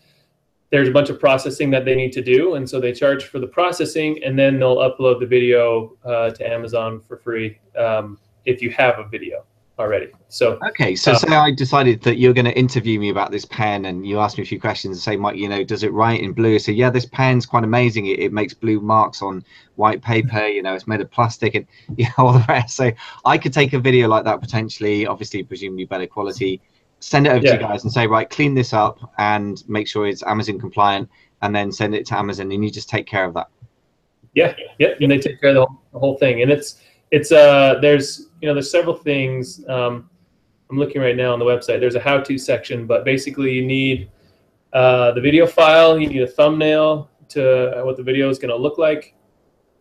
there's 0.70 0.90
a 0.90 0.92
bunch 0.92 1.10
of 1.10 1.18
processing 1.18 1.70
that 1.70 1.86
they 1.86 1.96
need 1.96 2.12
to 2.12 2.22
do, 2.22 2.56
and 2.56 2.70
so 2.70 2.82
they 2.82 2.92
charge 2.92 3.24
for 3.24 3.40
the 3.40 3.48
processing, 3.48 4.22
and 4.22 4.38
then 4.38 4.60
they'll 4.60 4.84
upload 4.90 5.22
the 5.22 5.26
video 5.38 5.96
uh, 6.04 6.32
to 6.32 6.46
Amazon 6.46 7.00
for 7.08 7.16
free 7.16 7.58
um, 7.78 8.20
if 8.44 8.62
you 8.62 8.70
have 8.70 9.00
a 9.00 9.08
video 9.08 9.46
already. 9.78 10.08
So 10.30 10.58
Okay, 10.68 10.96
so 10.96 11.12
Uh, 11.12 11.16
say 11.16 11.36
I 11.36 11.52
decided 11.52 12.02
that 12.04 12.18
you're 12.18 12.34
going 12.34 12.46
to 12.46 12.58
interview 12.58 13.00
me 13.00 13.10
about 13.10 13.32
this 13.32 13.46
pen, 13.46 13.86
and 13.86 14.06
you 14.06 14.20
asked 14.20 14.38
me 14.38 14.44
a 14.44 14.46
few 14.46 14.60
questions 14.60 14.98
and 14.98 15.02
say, 15.02 15.16
Mike, 15.16 15.36
you 15.36 15.50
know, 15.50 15.64
does 15.64 15.84
it 15.84 15.92
write 15.94 16.22
in 16.22 16.34
blue? 16.34 16.60
So 16.60 16.72
yeah, 16.72 16.90
this 16.90 17.06
pen's 17.06 17.46
quite 17.46 17.64
amazing. 17.64 18.08
It, 18.08 18.20
it 18.20 18.34
makes 18.34 18.54
blue 18.54 18.80
marks 18.80 19.22
on 19.22 19.44
white 19.76 20.02
paper. 20.02 20.48
You 20.48 20.64
know, 20.64 20.74
it's 20.74 20.88
made 20.88 21.02
of 21.02 21.12
plastic, 21.12 21.56
and 21.56 21.66
you 21.98 22.06
know 22.06 22.28
all 22.28 22.34
the 22.34 22.46
rest. 22.48 22.76
So 22.76 22.92
I 23.26 23.38
could 23.38 23.54
take 23.54 23.74
a 23.74 23.80
video 23.80 24.08
like 24.08 24.24
that 24.26 24.42
potentially, 24.42 25.06
obviously, 25.08 25.44
presumably 25.44 25.86
better 25.86 26.08
quality, 26.08 26.62
send 27.00 27.28
it 27.28 27.32
over 27.32 27.42
to 27.42 27.54
you 27.54 27.60
guys 27.60 27.84
and 27.84 27.92
say, 27.92 28.08
right, 28.08 28.30
clean 28.30 28.56
this 28.56 28.74
up 28.74 29.12
and 29.18 29.64
make 29.68 29.88
sure 29.88 30.08
it's 30.08 30.24
Amazon 30.24 30.60
compliant, 30.60 31.10
and 31.42 31.56
then 31.56 31.72
send 31.72 31.94
it 31.94 32.06
to 32.08 32.18
Amazon, 32.18 32.52
and 32.52 32.64
you 32.64 32.72
just 32.72 32.90
take 32.90 33.06
care 33.06 33.26
of 33.26 33.34
that. 33.34 33.48
Yeah, 34.34 34.54
yeah, 34.80 34.90
and 35.00 35.10
they 35.10 35.18
take 35.18 35.40
care 35.40 35.52
of 35.52 35.56
the 35.56 35.66
whole, 35.66 35.82
the 35.94 36.00
whole 36.00 36.18
thing. 36.18 36.42
And 36.42 36.52
it's 36.52 36.82
it's 37.16 37.32
uh 37.32 37.76
there's 37.82 38.28
you 38.42 38.48
know 38.48 38.54
there's 38.54 38.70
several 38.70 38.96
things. 38.96 39.64
Um, 39.70 40.10
I'm 40.70 40.78
looking 40.78 41.02
right 41.02 41.16
now 41.16 41.32
on 41.32 41.40
the 41.40 41.46
website. 41.46 41.80
There's 41.80 41.96
a 41.96 42.00
how-to 42.00 42.38
section, 42.38 42.86
but 42.86 43.06
basically 43.06 43.54
you 43.54 43.66
need 43.66 44.12
uh, 44.74 45.12
the 45.12 45.22
video 45.22 45.48
file. 45.48 45.98
You 45.98 46.10
need 46.10 46.24
a 46.24 46.28
thumbnail 46.28 47.10
to 47.30 47.82
what 47.86 47.96
the 47.96 48.04
video 48.04 48.30
is 48.30 48.38
going 48.38 48.50
to 48.50 48.58
look 48.58 48.78
like, 48.78 49.14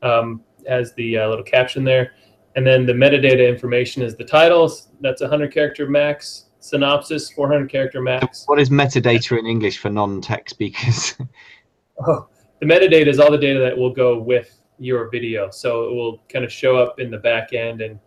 um, 0.02 0.42
as 0.66 0.92
the 0.94 1.18
uh, 1.18 1.28
little 1.28 1.44
caption 1.44 1.82
there, 1.82 2.12
and 2.54 2.64
then 2.64 2.86
the 2.86 2.92
metadata 2.92 3.48
information 3.48 4.02
is 4.02 4.14
the 4.14 4.24
titles. 4.24 4.88
That's 5.00 5.20
100 5.20 5.52
character 5.52 5.88
max. 5.88 6.50
Synopsis 6.60 7.30
400 7.30 7.68
character 7.68 8.00
max. 8.00 8.44
What 8.46 8.60
is 8.60 8.70
metadata 8.70 9.38
in 9.38 9.46
English 9.46 9.78
for 9.78 9.90
non-tech 9.90 10.48
speakers? 10.48 11.14
Oh, 12.08 12.26
the 12.58 12.66
metadata 12.66 13.06
is 13.06 13.20
all 13.20 13.30
the 13.30 13.38
data 13.38 13.60
that 13.60 13.78
will 13.78 13.92
go 13.92 14.18
with 14.18 14.58
your 14.78 15.08
video. 15.10 15.50
So 15.50 15.84
it 15.88 15.94
will 15.94 16.22
kind 16.28 16.44
of 16.44 16.52
show 16.52 16.76
up 16.76 16.98
in 16.98 17.10
the 17.10 17.18
back 17.18 17.52
end 17.52 17.80
and 17.80 17.98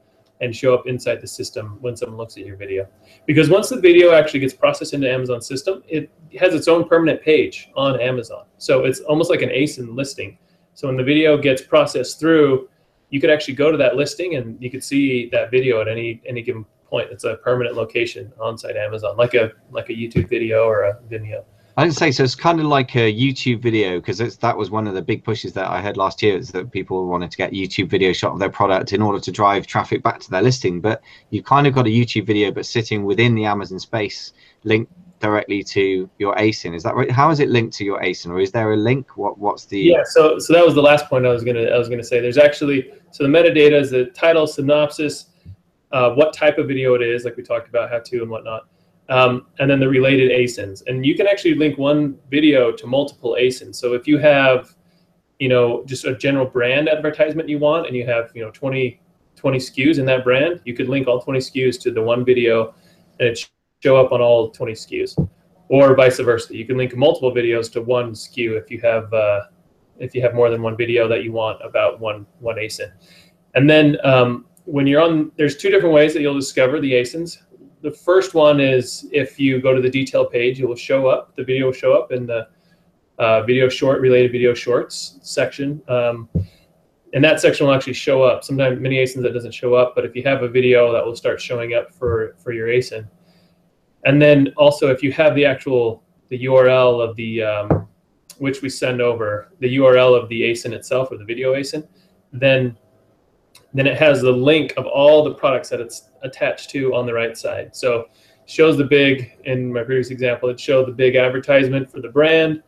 and 0.42 0.56
show 0.56 0.74
up 0.74 0.88
inside 0.88 1.22
the 1.22 1.28
system 1.28 1.78
when 1.82 1.96
someone 1.96 2.18
looks 2.18 2.38
at 2.38 2.46
your 2.46 2.56
video. 2.56 2.88
Because 3.26 3.50
once 3.50 3.70
the 3.70 3.80
video 3.80 4.14
actually 4.14 4.40
gets 4.40 4.54
processed 4.54 4.94
into 4.94 5.12
Amazon 5.12 5.42
system, 5.42 5.84
it 5.88 6.12
has 6.40 6.54
its 6.54 6.68
own 6.68 6.88
permanent 6.88 7.22
page 7.22 7.72
on 7.76 8.00
Amazon. 8.00 8.46
So 8.58 8.86
it's 8.86 9.00
almost 9.00 9.30
like 9.30 9.42
an 9.42 9.50
ASIN 9.50 9.96
listing. 9.96 10.38
So 10.76 10.88
when 10.88 10.98
the 10.98 11.04
video 11.04 11.38
gets 11.38 11.62
processed 11.62 12.20
through, 12.20 12.70
you 13.10 13.20
could 13.20 13.30
actually 13.30 13.56
go 13.56 13.72
to 13.72 13.78
that 13.78 13.96
listing 13.96 14.36
and 14.36 14.62
you 14.62 14.70
could 14.70 14.84
see 14.84 15.30
that 15.30 15.50
video 15.50 15.82
at 15.82 15.88
any 15.88 16.22
any 16.26 16.42
given 16.42 16.66
point. 16.86 17.10
It's 17.12 17.24
a 17.24 17.38
permanent 17.38 17.76
location 17.76 18.32
on 18.40 18.58
site 18.58 18.76
Amazon, 18.76 19.18
like 19.18 19.34
a 19.34 19.52
like 19.72 19.90
a 19.90 19.94
YouTube 19.94 20.30
video 20.30 20.66
or 20.66 20.84
a 20.84 21.00
Vimeo. 21.10 21.44
I 21.78 21.84
would 21.84 21.94
say 21.94 22.12
so. 22.12 22.24
It's 22.24 22.34
kind 22.34 22.60
of 22.60 22.66
like 22.66 22.96
a 22.96 23.14
YouTube 23.14 23.62
video 23.62 24.00
because 24.00 24.18
that 24.18 24.58
was 24.58 24.72
one 24.72 24.88
of 24.88 24.96
the 24.96 25.02
big 25.02 25.24
pushes 25.24 25.54
that 25.54 25.70
I 25.70 25.80
heard 25.80 25.96
last 25.96 26.24
year 26.24 26.36
is 26.36 26.50
that 26.50 26.72
people 26.72 27.06
wanted 27.06 27.30
to 27.30 27.38
get 27.38 27.52
YouTube 27.52 27.88
video 27.88 28.14
shot 28.14 28.34
of 28.34 28.40
their 28.40 28.50
product 28.50 28.94
in 28.94 29.02
order 29.04 29.20
to 29.20 29.32
drive 29.32 29.68
traffic 29.68 30.02
back 30.02 30.20
to 30.22 30.32
their 30.32 30.42
listing. 30.42 30.82
But 30.82 31.04
you've 31.30 31.46
kind 31.46 31.68
of 31.68 31.76
got 31.76 31.86
a 31.86 31.90
YouTube 31.90 32.26
video, 32.26 32.50
but 32.50 32.66
sitting 32.66 33.06
within 33.06 33.36
the 33.36 33.46
Amazon 33.46 33.78
space, 33.78 34.34
linked 34.64 34.92
directly 35.20 35.62
to 35.64 36.10
your 36.18 36.36
ASIN. 36.36 36.74
Is 36.74 36.82
that 36.82 36.96
right? 36.96 37.12
How 37.12 37.30
is 37.30 37.40
it 37.40 37.50
linked 37.50 37.76
to 37.78 37.86
your 37.86 38.02
ASIN, 38.02 38.32
or 38.32 38.40
is 38.40 38.52
there 38.52 38.72
a 38.72 38.78
link? 38.78 39.16
What 39.16 39.38
What's 39.38 39.66
the? 39.66 39.80
Yeah, 39.80 40.02
so 40.04 40.40
so 40.40 40.54
that 40.54 40.66
was 40.66 40.74
the 40.74 40.82
last 40.82 41.06
point 41.06 41.28
I 41.28 41.30
was 41.30 41.44
gonna 41.44 41.66
I 41.66 41.78
was 41.78 41.90
gonna 41.90 42.04
say. 42.04 42.20
There's 42.20 42.40
actually 42.40 42.92
so 43.12 43.24
the 43.24 43.30
metadata 43.30 43.80
is 43.80 43.92
the 43.92 44.06
title, 44.06 44.48
synopsis, 44.48 45.28
uh, 45.92 46.10
what 46.12 46.34
type 46.34 46.58
of 46.58 46.68
video 46.68 46.96
it 46.96 47.04
is, 47.04 47.24
like 47.24 47.38
we 47.38 47.44
talked 47.44 47.70
about, 47.70 47.92
how 47.92 48.00
to 48.00 48.22
and 48.24 48.32
whatnot, 48.32 48.68
um, 49.10 49.48
and 49.60 49.70
then 49.70 49.80
the 49.80 49.88
related 49.88 50.32
ASINs. 50.32 50.84
And 50.88 51.06
you 51.06 51.16
can 51.16 51.28
actually 51.28 51.56
link 51.56 51.78
one 51.78 52.18
video 52.30 52.72
to 52.72 52.88
multiple 52.88 53.38
ASINs. 53.40 53.76
So 53.76 53.94
if 53.94 54.08
you 54.08 54.18
have, 54.18 54.76
you 55.40 55.50
know, 55.50 55.84
just 55.86 56.06
a 56.06 56.16
general 56.16 56.46
brand 56.46 56.90
advertisement 56.90 57.48
you 57.48 57.60
want, 57.60 57.88
and 57.88 57.96
you 57.96 58.06
have, 58.06 58.32
you 58.34 58.42
know, 58.44 58.52
20, 58.52 59.00
20 59.36 59.58
SKUs 59.58 60.00
in 60.00 60.06
that 60.06 60.24
brand, 60.24 60.62
you 60.66 60.74
could 60.74 60.90
link 60.90 61.08
all 61.08 61.22
20 61.22 61.40
SKUs 61.40 61.80
to 61.82 61.92
the 61.92 62.02
one 62.02 62.26
video, 62.26 62.74
and 63.20 63.30
it 63.30 63.50
show 63.84 63.98
up 63.98 64.12
on 64.12 64.22
all 64.22 64.50
20 64.50 64.74
SKUs, 64.74 65.30
or 65.70 65.96
vice 65.96 66.20
versa. 66.20 66.56
You 66.56 66.66
can 66.66 66.78
link 66.78 66.96
multiple 66.96 67.34
videos 67.34 67.72
to 67.74 67.82
one 67.82 68.12
SKU 68.12 68.60
if 68.60 68.72
you 68.72 68.80
have. 68.82 69.14
Uh, 69.14 69.42
if 70.00 70.14
you 70.14 70.22
have 70.22 70.34
more 70.34 70.50
than 70.50 70.62
one 70.62 70.78
video 70.78 71.08
that 71.08 71.24
you 71.24 71.32
want 71.32 71.60
about 71.64 72.00
one 72.00 72.26
one 72.40 72.56
ASIN. 72.58 72.92
And 73.56 73.70
then 73.70 73.98
um, 74.04 74.46
when 74.66 74.86
you're 74.88 75.02
on, 75.02 75.32
there's 75.38 75.58
two 75.58 75.70
different 75.70 75.94
ways 75.94 76.14
that 76.14 76.22
you'll 76.22 76.36
discover 76.36 76.80
the 76.80 76.94
ASINs. 76.94 77.38
The 77.88 77.94
first 77.94 78.34
one 78.34 78.60
is 78.60 79.08
if 79.14 79.40
you 79.40 79.62
go 79.62 79.74
to 79.74 79.80
the 79.80 79.90
detail 79.90 80.26
page, 80.26 80.60
it 80.60 80.66
will 80.66 80.76
show 80.76 81.08
up, 81.08 81.34
the 81.38 81.44
video 81.46 81.68
will 81.68 81.72
show 81.72 81.94
up 81.94 82.12
in 82.12 82.26
the 82.26 82.50
uh, 83.18 83.44
video 83.44 83.70
short, 83.70 84.02
related 84.02 84.30
video 84.30 84.54
shorts 84.54 85.20
section. 85.22 85.82
Um, 85.88 86.28
and 87.14 87.24
that 87.24 87.40
section 87.40 87.66
will 87.66 87.74
actually 87.74 87.94
show 87.94 88.24
up. 88.24 88.44
Sometimes 88.44 88.82
many 88.82 88.98
ASINs 88.98 89.22
that 89.22 89.34
doesn't 89.34 89.54
show 89.54 89.74
up, 89.74 89.96
but 89.96 90.04
if 90.04 90.18
you 90.18 90.24
have 90.24 90.44
a 90.44 90.50
video 90.50 90.92
that 90.92 91.06
will 91.06 91.16
start 91.16 91.40
showing 91.40 91.76
up 91.76 91.94
for, 91.94 92.36
for 92.44 92.52
your 92.52 92.68
ASIN. 92.68 93.08
And 94.04 94.22
then 94.22 94.54
also 94.58 94.92
if 94.92 95.02
you 95.02 95.14
have 95.14 95.34
the 95.34 95.46
actual, 95.46 96.04
the 96.28 96.44
URL 96.44 97.02
of 97.02 97.16
the, 97.16 97.42
um, 97.42 97.88
which 98.38 98.62
we 98.62 98.68
send 98.68 99.00
over, 99.00 99.54
the 99.62 99.78
URL 99.78 100.22
of 100.22 100.28
the 100.28 100.42
ASIN 100.42 100.74
itself 100.74 101.10
or 101.10 101.18
the 101.18 101.24
video 101.24 101.54
ASIN, 101.54 101.88
then 102.34 102.78
then 103.74 103.88
it 103.88 103.98
has 103.98 104.22
the 104.22 104.32
link 104.32 104.74
of 104.78 104.86
all 104.86 105.24
the 105.24 105.34
products 105.34 105.70
that 105.70 105.80
it's 105.80 106.10
attached 106.24 106.70
to 106.72 106.94
on 106.96 107.06
the 107.06 107.14
right 107.14 107.38
side. 107.38 107.76
So 107.76 108.08
shows 108.46 108.78
the 108.78 108.86
big, 108.86 109.34
in 109.46 109.72
my 109.72 109.84
previous 109.84 110.10
example, 110.10 110.50
it 110.50 110.60
showed 110.60 110.88
the 110.88 110.94
big 110.94 111.16
advertisement 111.16 111.92
for 111.92 112.02
the 112.02 112.10
brand, 112.10 112.64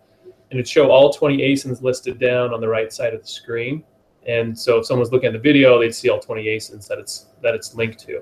and 0.51 0.59
it 0.59 0.67
show 0.67 0.91
all 0.91 1.11
20 1.11 1.37
ASINs 1.37 1.81
listed 1.81 2.19
down 2.19 2.53
on 2.53 2.59
the 2.59 2.67
right 2.67 2.91
side 2.91 3.13
of 3.13 3.21
the 3.21 3.27
screen. 3.27 3.83
And 4.27 4.57
so 4.57 4.77
if 4.77 4.85
someone's 4.85 5.11
looking 5.11 5.27
at 5.27 5.33
the 5.33 5.39
video, 5.39 5.79
they'd 5.79 5.95
see 5.95 6.09
all 6.09 6.19
20 6.19 6.45
ASINs 6.45 6.87
that 6.87 6.99
it's 6.99 7.27
that 7.41 7.55
it's 7.55 7.73
linked 7.75 7.99
to. 7.99 8.21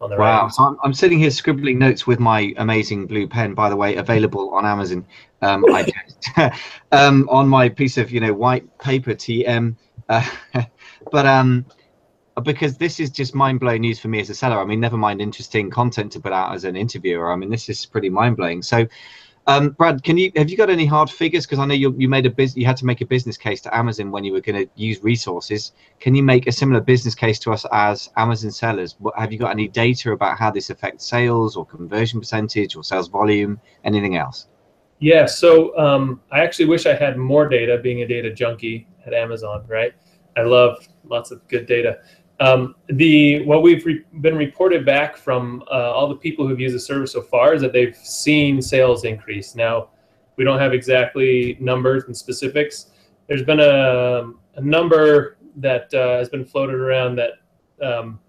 On 0.00 0.08
the 0.08 0.16
wow! 0.16 0.44
Right. 0.44 0.52
So 0.52 0.62
I'm, 0.62 0.76
I'm 0.84 0.94
sitting 0.94 1.18
here 1.18 1.30
scribbling 1.30 1.76
notes 1.76 2.06
with 2.06 2.20
my 2.20 2.54
amazing 2.58 3.08
blue 3.08 3.26
pen. 3.26 3.52
By 3.54 3.68
the 3.68 3.74
way, 3.74 3.96
available 3.96 4.54
on 4.54 4.64
Amazon. 4.64 5.04
Um, 5.42 5.64
I 5.74 5.90
um, 6.92 7.28
on 7.30 7.48
my 7.48 7.68
piece 7.68 7.98
of 7.98 8.12
you 8.12 8.20
know 8.20 8.32
white 8.32 8.78
paper 8.78 9.10
TM. 9.10 9.74
Uh, 10.08 10.24
but 11.10 11.26
um, 11.26 11.66
because 12.40 12.76
this 12.76 13.00
is 13.00 13.10
just 13.10 13.34
mind 13.34 13.60
blowing 13.60 13.80
news 13.80 13.98
for 13.98 14.08
me 14.08 14.20
as 14.20 14.30
a 14.30 14.34
seller. 14.34 14.60
I 14.60 14.64
mean, 14.64 14.80
never 14.80 14.96
mind 14.96 15.20
interesting 15.20 15.70
content 15.70 16.12
to 16.12 16.20
put 16.20 16.32
out 16.32 16.54
as 16.54 16.64
an 16.64 16.76
interviewer. 16.76 17.32
I 17.32 17.36
mean, 17.36 17.50
this 17.50 17.68
is 17.68 17.86
pretty 17.86 18.10
mind 18.10 18.36
blowing. 18.36 18.62
So, 18.62 18.86
um, 19.46 19.70
Brad, 19.70 20.02
can 20.04 20.18
you 20.18 20.30
have 20.36 20.50
you 20.50 20.58
got 20.58 20.68
any 20.68 20.84
hard 20.84 21.08
figures? 21.10 21.46
Because 21.46 21.58
I 21.58 21.64
know 21.64 21.74
you 21.74 21.94
you 21.96 22.08
made 22.08 22.26
a 22.26 22.30
business, 22.30 22.56
you 22.58 22.66
had 22.66 22.76
to 22.78 22.84
make 22.84 23.00
a 23.00 23.06
business 23.06 23.38
case 23.38 23.62
to 23.62 23.74
Amazon 23.74 24.10
when 24.10 24.22
you 24.24 24.32
were 24.32 24.42
going 24.42 24.62
to 24.62 24.70
use 24.74 25.02
resources. 25.02 25.72
Can 26.00 26.14
you 26.14 26.22
make 26.22 26.46
a 26.46 26.52
similar 26.52 26.82
business 26.82 27.14
case 27.14 27.38
to 27.40 27.52
us 27.52 27.64
as 27.72 28.10
Amazon 28.16 28.50
sellers? 28.50 28.96
What, 28.98 29.18
have 29.18 29.32
you 29.32 29.38
got 29.38 29.50
any 29.50 29.66
data 29.66 30.12
about 30.12 30.38
how 30.38 30.50
this 30.50 30.68
affects 30.68 31.06
sales 31.06 31.56
or 31.56 31.64
conversion 31.64 32.20
percentage 32.20 32.76
or 32.76 32.84
sales 32.84 33.08
volume? 33.08 33.58
Anything 33.84 34.16
else? 34.16 34.48
Yeah. 34.98 35.24
So 35.24 35.76
um, 35.78 36.20
I 36.30 36.40
actually 36.40 36.66
wish 36.66 36.84
I 36.84 36.94
had 36.94 37.16
more 37.16 37.48
data. 37.48 37.78
Being 37.78 38.02
a 38.02 38.06
data 38.06 38.30
junkie 38.34 38.86
at 39.06 39.14
Amazon, 39.14 39.64
right? 39.66 39.94
I 40.36 40.42
love 40.42 40.86
lots 41.04 41.30
of 41.30 41.46
good 41.48 41.66
data. 41.66 41.98
Um, 42.40 42.76
the 42.88 43.44
what 43.44 43.62
we've 43.62 43.84
re- 43.84 44.04
been 44.20 44.36
reported 44.36 44.86
back 44.86 45.16
from 45.16 45.64
uh, 45.70 45.92
all 45.92 46.08
the 46.08 46.14
people 46.14 46.46
who've 46.46 46.60
used 46.60 46.74
the 46.74 46.80
service 46.80 47.12
so 47.12 47.20
far 47.20 47.52
is 47.54 47.60
that 47.62 47.72
they've 47.72 47.96
seen 47.96 48.62
sales 48.62 49.04
increase. 49.04 49.56
Now, 49.56 49.88
we 50.36 50.44
don't 50.44 50.60
have 50.60 50.72
exactly 50.72 51.56
numbers 51.60 52.04
and 52.04 52.16
specifics. 52.16 52.90
There's 53.26 53.42
been 53.42 53.58
a, 53.58 54.32
a 54.54 54.60
number 54.60 55.36
that 55.56 55.92
uh, 55.92 56.18
has 56.18 56.28
been 56.28 56.44
floated 56.44 56.76
around 56.76 57.16
that 57.16 57.32
um, 57.82 58.20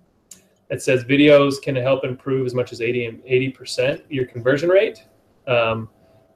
that 0.69 0.81
says 0.81 1.03
videos 1.03 1.61
can 1.61 1.75
help 1.75 2.03
improve 2.03 2.47
as 2.47 2.55
much 2.55 2.71
as 2.71 2.81
80 2.81 3.21
80 3.25 3.49
percent 3.49 4.01
your 4.09 4.25
conversion 4.25 4.69
rate. 4.69 5.05
Um, 5.47 5.87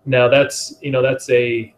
now 0.06 0.28
that's 0.28 0.76
you 0.82 0.92
know 0.92 1.02
that's 1.02 1.30
a 1.32 1.74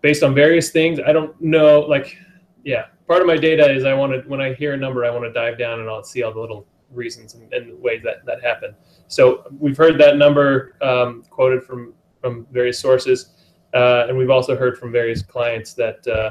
based 0.00 0.22
on 0.22 0.34
various 0.34 0.70
things. 0.70 0.98
I 1.04 1.12
don't 1.12 1.38
know 1.42 1.80
like 1.80 2.16
yeah 2.64 2.86
part 3.06 3.20
of 3.20 3.26
my 3.26 3.36
data 3.36 3.70
is 3.70 3.84
I 3.84 3.94
want 3.94 4.12
to 4.12 4.28
when 4.28 4.40
I 4.40 4.54
hear 4.54 4.74
a 4.74 4.76
number, 4.76 5.04
I 5.04 5.10
want 5.10 5.24
to 5.24 5.32
dive 5.32 5.58
down 5.58 5.80
and 5.80 5.88
I'll 5.88 6.04
see 6.04 6.22
all 6.22 6.32
the 6.32 6.40
little 6.40 6.66
reasons 6.90 7.34
and, 7.34 7.52
and 7.52 7.80
ways 7.80 8.02
that 8.04 8.24
that 8.26 8.42
happen. 8.42 8.74
So 9.08 9.44
we've 9.58 9.76
heard 9.76 9.98
that 9.98 10.16
number 10.16 10.76
um, 10.82 11.24
quoted 11.30 11.62
from 11.64 11.94
from 12.20 12.46
various 12.52 12.78
sources, 12.78 13.30
uh, 13.74 14.06
and 14.08 14.16
we've 14.16 14.30
also 14.30 14.56
heard 14.56 14.78
from 14.78 14.92
various 14.92 15.22
clients 15.22 15.74
that 15.74 16.06
uh, 16.06 16.30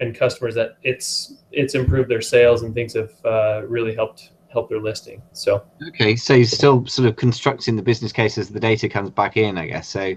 and 0.00 0.14
customers 0.14 0.54
that 0.54 0.78
it's 0.82 1.34
it's 1.52 1.74
improved 1.74 2.08
their 2.08 2.22
sales 2.22 2.62
and 2.62 2.74
things 2.74 2.94
have 2.94 3.12
uh, 3.24 3.62
really 3.66 3.94
helped 3.94 4.30
help 4.50 4.68
their 4.70 4.80
listing. 4.80 5.20
So 5.32 5.64
okay, 5.88 6.16
so 6.16 6.34
you're 6.34 6.46
still 6.46 6.86
sort 6.86 7.08
of 7.08 7.16
constructing 7.16 7.76
the 7.76 7.82
business 7.82 8.12
case 8.12 8.38
as 8.38 8.48
the 8.48 8.60
data 8.60 8.88
comes 8.88 9.10
back 9.10 9.36
in, 9.36 9.58
I 9.58 9.66
guess. 9.66 9.88
So. 9.88 10.14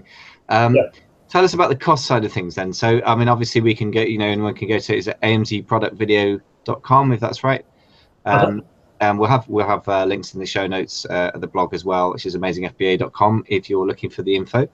Um, 0.48 0.74
yeah 0.74 0.82
tell 1.32 1.42
us 1.44 1.54
about 1.54 1.70
the 1.70 1.76
cost 1.76 2.04
side 2.04 2.26
of 2.26 2.32
things 2.32 2.54
then. 2.54 2.74
So, 2.74 3.00
I 3.06 3.14
mean, 3.14 3.26
obviously 3.28 3.62
we 3.62 3.74
can 3.74 3.90
go, 3.90 4.02
you 4.02 4.18
know, 4.18 4.26
anyone 4.26 4.52
can 4.54 4.68
go 4.68 4.78
to 4.78 4.94
is 4.94 5.08
amzproductvideo.com 5.22 7.12
if 7.12 7.20
that's 7.20 7.42
right. 7.42 7.64
Uh-huh. 8.26 8.46
Um. 8.46 8.62
And 9.00 9.18
we'll 9.18 9.30
have 9.30 9.48
we'll 9.48 9.66
have 9.66 9.88
uh, 9.88 10.04
links 10.04 10.32
in 10.34 10.38
the 10.38 10.46
show 10.46 10.68
notes 10.68 11.04
uh, 11.06 11.32
at 11.34 11.40
the 11.40 11.48
blog 11.48 11.74
as 11.74 11.84
well, 11.84 12.12
which 12.12 12.24
is 12.24 12.36
amazingfba.com 12.36 13.44
if 13.48 13.68
you're 13.68 13.84
looking 13.84 14.10
for 14.10 14.22
the 14.22 14.32
info. 14.32 14.68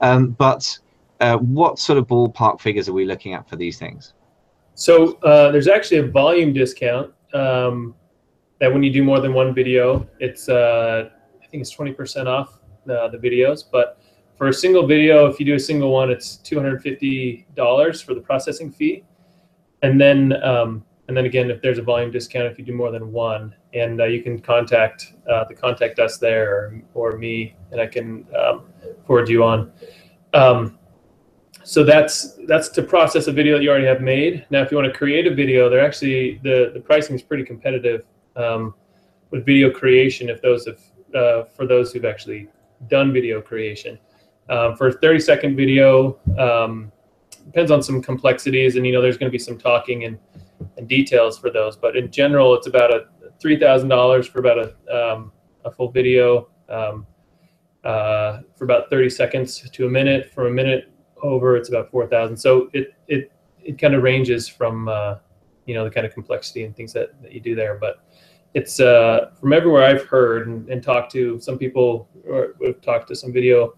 Um, 0.00 0.30
but 0.30 0.78
uh, 1.20 1.36
what 1.36 1.78
sort 1.78 1.98
of 1.98 2.06
ballpark 2.06 2.62
figures 2.62 2.88
are 2.88 2.94
we 2.94 3.04
looking 3.04 3.34
at 3.34 3.46
for 3.46 3.56
these 3.56 3.78
things? 3.78 4.14
So 4.74 5.18
uh, 5.18 5.50
there's 5.50 5.68
actually 5.68 5.98
a 5.98 6.06
volume 6.06 6.54
discount 6.54 7.12
um, 7.34 7.94
that 8.58 8.72
when 8.72 8.82
you 8.82 8.90
do 8.90 9.04
more 9.04 9.20
than 9.20 9.34
one 9.34 9.54
video, 9.54 10.08
it's 10.18 10.48
uh, 10.48 11.10
I 11.42 11.46
think 11.48 11.60
it's 11.60 11.76
20% 11.76 12.26
off 12.26 12.60
uh, 12.88 13.08
the 13.08 13.18
videos, 13.18 13.64
but 13.70 14.00
for 14.36 14.48
a 14.48 14.52
single 14.52 14.86
video, 14.86 15.26
if 15.26 15.38
you 15.38 15.46
do 15.46 15.54
a 15.54 15.60
single 15.60 15.92
one, 15.92 16.10
it's 16.10 16.40
$250 16.44 18.04
for 18.04 18.14
the 18.14 18.20
processing 18.20 18.70
fee. 18.70 19.04
And 19.82 20.00
then, 20.00 20.42
um, 20.42 20.84
and 21.08 21.16
then 21.16 21.26
again, 21.26 21.50
if 21.50 21.60
there's 21.60 21.78
a 21.78 21.82
volume 21.82 22.10
discount, 22.10 22.46
if 22.46 22.58
you 22.58 22.64
do 22.64 22.74
more 22.74 22.90
than 22.90 23.12
one, 23.12 23.54
and 23.74 24.00
uh, 24.00 24.04
you 24.04 24.22
can 24.22 24.40
contact 24.40 25.12
uh, 25.30 25.44
the 25.44 25.54
contact 25.54 25.98
us 25.98 26.18
there 26.18 26.52
or, 26.52 26.82
or 26.94 27.18
me, 27.18 27.54
and 27.70 27.80
I 27.80 27.86
can 27.86 28.26
um, 28.36 28.64
forward 29.06 29.28
you 29.28 29.44
on. 29.44 29.70
Um, 30.32 30.78
so 31.62 31.82
that's 31.84 32.38
that's 32.46 32.68
to 32.70 32.82
process 32.82 33.26
a 33.26 33.32
video 33.32 33.56
that 33.56 33.62
you 33.62 33.70
already 33.70 33.86
have 33.86 34.00
made. 34.00 34.46
Now, 34.50 34.62
if 34.62 34.70
you 34.70 34.76
want 34.76 34.90
to 34.92 34.96
create 34.96 35.26
a 35.26 35.34
video, 35.34 35.68
they're 35.68 35.84
actually 35.84 36.40
the 36.42 36.70
the 36.74 36.80
pricing 36.80 37.14
is 37.14 37.22
pretty 37.22 37.44
competitive 37.44 38.04
um, 38.36 38.74
with 39.30 39.46
video 39.46 39.70
creation. 39.70 40.28
If 40.28 40.42
those 40.42 40.66
have 40.66 40.80
uh, 41.14 41.44
for 41.44 41.66
those 41.66 41.92
who've 41.92 42.04
actually 42.04 42.48
done 42.88 43.12
video 43.12 43.40
creation. 43.40 43.98
Um, 44.48 44.76
for 44.76 44.88
a 44.88 44.92
30 44.92 45.20
second 45.20 45.56
video, 45.56 46.18
um, 46.38 46.92
depends 47.46 47.70
on 47.70 47.82
some 47.82 48.02
complexities, 48.02 48.76
and 48.76 48.86
you 48.86 48.92
know 48.92 49.00
there's 49.00 49.16
going 49.16 49.30
to 49.30 49.32
be 49.32 49.38
some 49.38 49.58
talking 49.58 50.04
and, 50.04 50.18
and 50.76 50.88
details 50.88 51.38
for 51.38 51.50
those. 51.50 51.76
But 51.76 51.96
in 51.96 52.10
general, 52.10 52.54
it's 52.54 52.66
about 52.66 52.92
a 52.92 53.06
three 53.40 53.58
thousand 53.58 53.88
dollars 53.88 54.26
for 54.26 54.40
about 54.40 54.58
a 54.58 55.12
um, 55.12 55.32
a 55.64 55.70
full 55.70 55.90
video 55.90 56.48
um, 56.68 57.06
uh, 57.84 58.40
for 58.56 58.64
about 58.64 58.90
30 58.90 59.10
seconds 59.10 59.68
to 59.70 59.86
a 59.86 59.90
minute. 59.90 60.30
For 60.30 60.48
a 60.48 60.50
minute 60.50 60.90
over, 61.22 61.56
it's 61.56 61.68
about 61.68 61.90
four 61.90 62.06
thousand. 62.06 62.36
So 62.36 62.70
it 62.72 62.94
it 63.08 63.32
it 63.62 63.78
kind 63.78 63.94
of 63.94 64.02
ranges 64.02 64.46
from 64.48 64.88
uh, 64.88 65.16
you 65.66 65.74
know 65.74 65.84
the 65.84 65.90
kind 65.90 66.06
of 66.06 66.12
complexity 66.12 66.64
and 66.64 66.76
things 66.76 66.92
that, 66.92 67.20
that 67.22 67.32
you 67.32 67.40
do 67.40 67.54
there, 67.54 67.76
but 67.80 68.04
it's 68.54 68.78
uh, 68.78 69.30
from 69.40 69.52
everywhere 69.52 69.82
I've 69.82 70.04
heard 70.04 70.46
and, 70.46 70.68
and 70.68 70.82
talked 70.82 71.10
to 71.12 71.40
some 71.40 71.58
people 71.58 72.08
or 72.28 72.54
we've 72.60 72.80
talked 72.80 73.08
to 73.08 73.16
some 73.16 73.32
video 73.32 73.74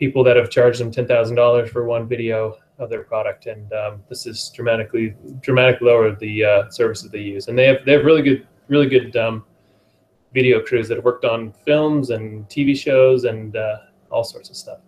people 0.00 0.24
that 0.24 0.36
have 0.36 0.50
charged 0.50 0.80
them 0.80 0.90
ten 0.90 1.06
thousand 1.06 1.36
dollars 1.36 1.70
for 1.70 1.84
one 1.84 2.08
video 2.08 2.56
of 2.78 2.90
their 2.90 3.04
product, 3.04 3.46
and 3.46 3.72
um, 3.72 4.02
this 4.08 4.26
is 4.26 4.50
dramatically 4.52 5.14
dramatically 5.40 5.86
lower 5.88 6.16
the 6.16 6.44
uh, 6.44 6.70
services 6.70 7.10
they 7.10 7.20
use. 7.20 7.46
And 7.46 7.56
they 7.56 7.66
have 7.66 7.84
they 7.84 7.92
have 7.92 8.04
really 8.04 8.22
good 8.22 8.48
really 8.68 8.88
good 8.88 9.14
um, 9.16 9.44
video 10.32 10.60
crews 10.60 10.88
that 10.88 10.96
have 10.96 11.04
worked 11.04 11.24
on 11.24 11.52
films 11.64 12.10
and 12.10 12.48
TV 12.48 12.76
shows 12.76 13.24
and 13.24 13.54
uh, 13.54 13.76
all 14.10 14.24
sorts 14.24 14.48
of 14.50 14.56
stuff. 14.56 14.78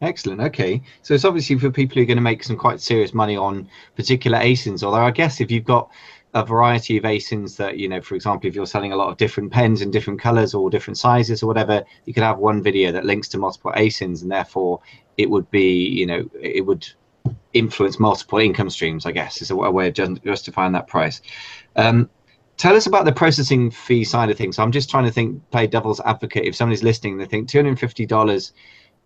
Excellent. 0.00 0.40
Okay, 0.40 0.82
so 1.02 1.14
it's 1.14 1.24
obviously 1.24 1.56
for 1.58 1.70
people 1.70 1.94
who 1.94 2.02
are 2.02 2.06
going 2.06 2.16
to 2.16 2.22
make 2.22 2.42
some 2.42 2.56
quite 2.56 2.80
serious 2.80 3.14
money 3.14 3.36
on 3.36 3.68
particular 3.94 4.38
ASINs. 4.38 4.82
Although 4.82 5.04
I 5.04 5.12
guess 5.12 5.40
if 5.40 5.48
you've 5.50 5.64
got 5.64 5.90
a 6.34 6.44
variety 6.44 6.96
of 6.96 7.04
ASINs 7.04 7.56
that, 7.56 7.78
you 7.78 7.88
know, 7.88 8.00
for 8.00 8.14
example, 8.14 8.48
if 8.48 8.54
you're 8.54 8.66
selling 8.66 8.92
a 8.92 8.96
lot 8.96 9.10
of 9.10 9.18
different 9.18 9.52
pens 9.52 9.82
in 9.82 9.90
different 9.90 10.20
colors 10.20 10.54
or 10.54 10.70
different 10.70 10.96
sizes 10.96 11.42
or 11.42 11.46
whatever, 11.46 11.84
you 12.06 12.14
could 12.14 12.22
have 12.22 12.38
one 12.38 12.62
video 12.62 12.90
that 12.90 13.04
links 13.04 13.28
to 13.28 13.38
multiple 13.38 13.72
ASINs 13.72 14.22
and 14.22 14.30
therefore 14.30 14.80
it 15.18 15.28
would 15.28 15.50
be, 15.50 15.88
you 15.88 16.06
know, 16.06 16.28
it 16.40 16.64
would 16.64 16.86
influence 17.52 18.00
multiple 18.00 18.38
income 18.38 18.70
streams, 18.70 19.04
I 19.04 19.12
guess, 19.12 19.42
is 19.42 19.50
a, 19.50 19.56
way 19.56 19.88
of 19.88 20.22
justifying 20.24 20.72
that 20.72 20.86
price. 20.86 21.20
Um, 21.76 22.08
tell 22.56 22.76
us 22.76 22.86
about 22.86 23.04
the 23.04 23.12
processing 23.12 23.70
fee 23.70 24.04
side 24.04 24.30
of 24.30 24.38
things. 24.38 24.58
I'm 24.58 24.72
just 24.72 24.88
trying 24.88 25.04
to 25.04 25.10
think, 25.10 25.50
play 25.50 25.66
devil's 25.66 26.00
advocate. 26.00 26.44
If 26.44 26.56
somebody's 26.56 26.82
listening, 26.82 27.18
they 27.18 27.26
think 27.26 27.48
$250 27.50 28.52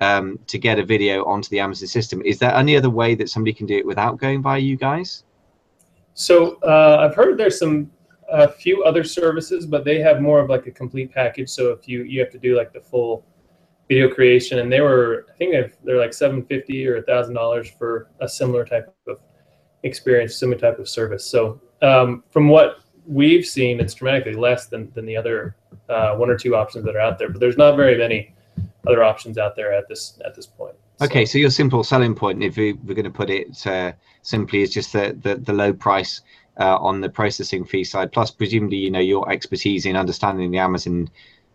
um, 0.00 0.38
to 0.46 0.58
get 0.58 0.78
a 0.78 0.84
video 0.84 1.24
onto 1.24 1.48
the 1.48 1.58
Amazon 1.58 1.88
system. 1.88 2.22
Is 2.24 2.38
there 2.38 2.54
any 2.54 2.76
other 2.76 2.90
way 2.90 3.16
that 3.16 3.30
somebody 3.30 3.52
can 3.52 3.66
do 3.66 3.76
it 3.76 3.86
without 3.86 4.18
going 4.18 4.42
via 4.42 4.60
you 4.60 4.76
guys? 4.76 5.24
So 6.16 6.58
uh, 6.62 6.96
I've 7.00 7.14
heard 7.14 7.36
there's 7.36 7.58
some 7.58 7.90
a 8.30 8.48
few 8.48 8.82
other 8.84 9.04
services, 9.04 9.66
but 9.66 9.84
they 9.84 10.00
have 10.00 10.22
more 10.22 10.40
of 10.40 10.48
like 10.48 10.66
a 10.66 10.70
complete 10.70 11.12
package. 11.12 11.50
So 11.50 11.72
if 11.72 11.86
you 11.86 12.04
you 12.04 12.18
have 12.20 12.30
to 12.30 12.38
do 12.38 12.56
like 12.56 12.72
the 12.72 12.80
full 12.80 13.24
video 13.86 14.12
creation, 14.12 14.58
and 14.60 14.72
they 14.72 14.80
were 14.80 15.26
I 15.28 15.36
think 15.36 15.72
they're 15.84 16.00
like 16.00 16.14
seven 16.14 16.42
fifty 16.42 16.88
or 16.88 16.96
a 16.96 17.02
thousand 17.02 17.34
dollars 17.34 17.70
for 17.78 18.08
a 18.20 18.28
similar 18.28 18.64
type 18.64 18.94
of 19.06 19.18
experience, 19.82 20.34
similar 20.36 20.58
type 20.58 20.78
of 20.78 20.88
service. 20.88 21.24
So 21.24 21.60
um, 21.82 22.24
from 22.30 22.48
what 22.48 22.78
we've 23.06 23.44
seen, 23.44 23.78
it's 23.78 23.92
dramatically 23.92 24.32
less 24.32 24.68
than 24.68 24.90
than 24.94 25.04
the 25.04 25.18
other 25.18 25.54
uh, 25.90 26.14
one 26.16 26.30
or 26.30 26.38
two 26.38 26.56
options 26.56 26.86
that 26.86 26.96
are 26.96 27.00
out 27.00 27.18
there. 27.18 27.28
But 27.28 27.40
there's 27.40 27.58
not 27.58 27.76
very 27.76 27.98
many 27.98 28.34
other 28.86 29.04
options 29.04 29.36
out 29.36 29.54
there 29.54 29.74
at 29.74 29.86
this 29.86 30.18
at 30.24 30.34
this 30.34 30.46
point. 30.46 30.76
Okay, 31.00 31.26
so 31.26 31.36
your 31.36 31.50
simple 31.50 31.84
selling 31.84 32.14
point, 32.14 32.42
if 32.42 32.56
we, 32.56 32.72
we're 32.72 32.94
going 32.94 33.04
to 33.04 33.10
put 33.10 33.28
it 33.28 33.66
uh, 33.66 33.92
simply, 34.22 34.62
is 34.62 34.72
just 34.72 34.92
the, 34.92 35.16
the, 35.20 35.36
the 35.36 35.52
low 35.52 35.72
price 35.72 36.22
uh, 36.58 36.76
on 36.78 37.02
the 37.02 37.08
processing 37.08 37.64
fee 37.64 37.84
side. 37.84 38.12
Plus, 38.12 38.30
presumably, 38.30 38.78
you 38.78 38.90
know 38.90 39.00
your 39.00 39.30
expertise 39.30 39.84
in 39.84 39.94
understanding 39.94 40.50
the 40.50 40.58
Amazon 40.58 41.10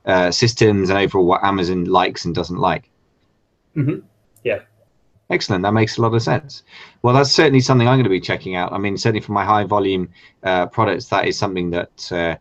uh, 0.06 0.30
systems 0.30 0.90
and 0.90 1.00
overall 1.00 1.26
what 1.26 1.44
Amazon 1.44 1.86
likes 1.86 2.26
and 2.26 2.36
doesn't 2.36 2.60
like. 2.60 2.92
Mm-hmm. 3.76 4.06
Yeah. 4.44 4.60
Excellent. 5.32 5.64
That 5.64 5.74
makes 5.74 5.98
a 5.98 6.02
lot 6.02 6.14
of 6.14 6.22
sense. 6.22 6.62
Well, 7.02 7.16
that's 7.16 7.32
certainly 7.32 7.62
something 7.62 7.88
I'm 7.88 7.96
going 7.96 8.04
to 8.04 8.10
be 8.10 8.20
checking 8.20 8.56
out. 8.56 8.74
I 8.74 8.78
mean, 8.78 8.98
certainly 8.98 9.22
for 9.22 9.32
my 9.32 9.46
high 9.46 9.64
volume 9.64 10.10
uh, 10.44 10.68
products, 10.68 11.08
that 11.08 11.28
is 11.28 11.38
something 11.38 11.72
that 11.72 12.12
uh, 12.12 12.36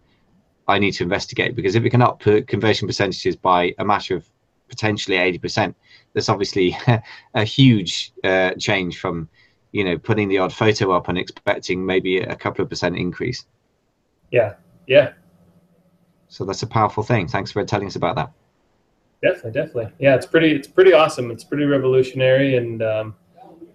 I 0.69 0.79
need 0.79 0.93
to 0.93 1.05
investigate 1.05 1.55
because 1.55 1.77
if 1.77 1.85
it 1.85 1.91
can 1.91 2.03
up 2.03 2.21
conversion 2.21 2.89
percentages 2.89 3.37
by 3.37 3.75
a 3.79 3.85
matter 3.85 4.17
of 4.17 4.29
potentially 4.71 5.17
80%, 5.17 5.75
that's 6.15 6.31
obviously 6.31 6.77
a 7.35 7.45
huge 7.45 8.13
uh, 8.25 8.53
change 8.53 8.99
from 8.99 9.29
you 9.73 9.85
know 9.85 9.99
putting 9.99 10.29
the 10.29 10.39
odd 10.39 10.53
photo 10.53 10.93
up 10.93 11.09
and 11.09 11.19
expecting 11.19 11.85
maybe 11.85 12.19
a 12.19 12.35
couple 12.35 12.63
of 12.63 12.71
percent 12.71 12.97
increase. 12.97 13.45
Yeah. 14.31 14.55
Yeah. 14.87 15.13
So 16.29 16.45
that's 16.45 16.63
a 16.63 16.67
powerful 16.67 17.03
thing. 17.03 17.29
Thanks 17.29 17.53
for 17.53 17.65
telling 17.65 17.87
us 17.87 17.97
about 17.97 18.17
that. 18.17 18.33
Definitely 19.23 19.53
definitely. 19.53 19.93
Yeah 19.99 20.15
it's 20.15 20.27
pretty 20.27 20.53
it's 20.53 20.69
pretty 20.69 20.93
awesome. 20.93 21.31
It's 21.31 21.45
pretty 21.45 21.65
revolutionary 21.65 22.57
and 22.57 22.83
um, 22.83 23.17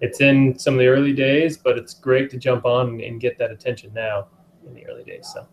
it's 0.01 0.21
in 0.21 0.57
some 0.57 0.73
of 0.73 0.79
the 0.79 0.87
early 0.87 1.13
days 1.13 1.57
but 1.57 1.77
it's 1.77 1.93
great 1.93 2.29
to 2.31 2.37
jump 2.37 2.65
on 2.65 3.01
and 3.01 3.21
get 3.21 3.37
that 3.37 3.51
attention 3.51 3.93
now 3.93 4.27
in 4.67 4.73
the 4.73 4.85
early 4.87 5.03
days 5.03 5.29
so 5.33 5.47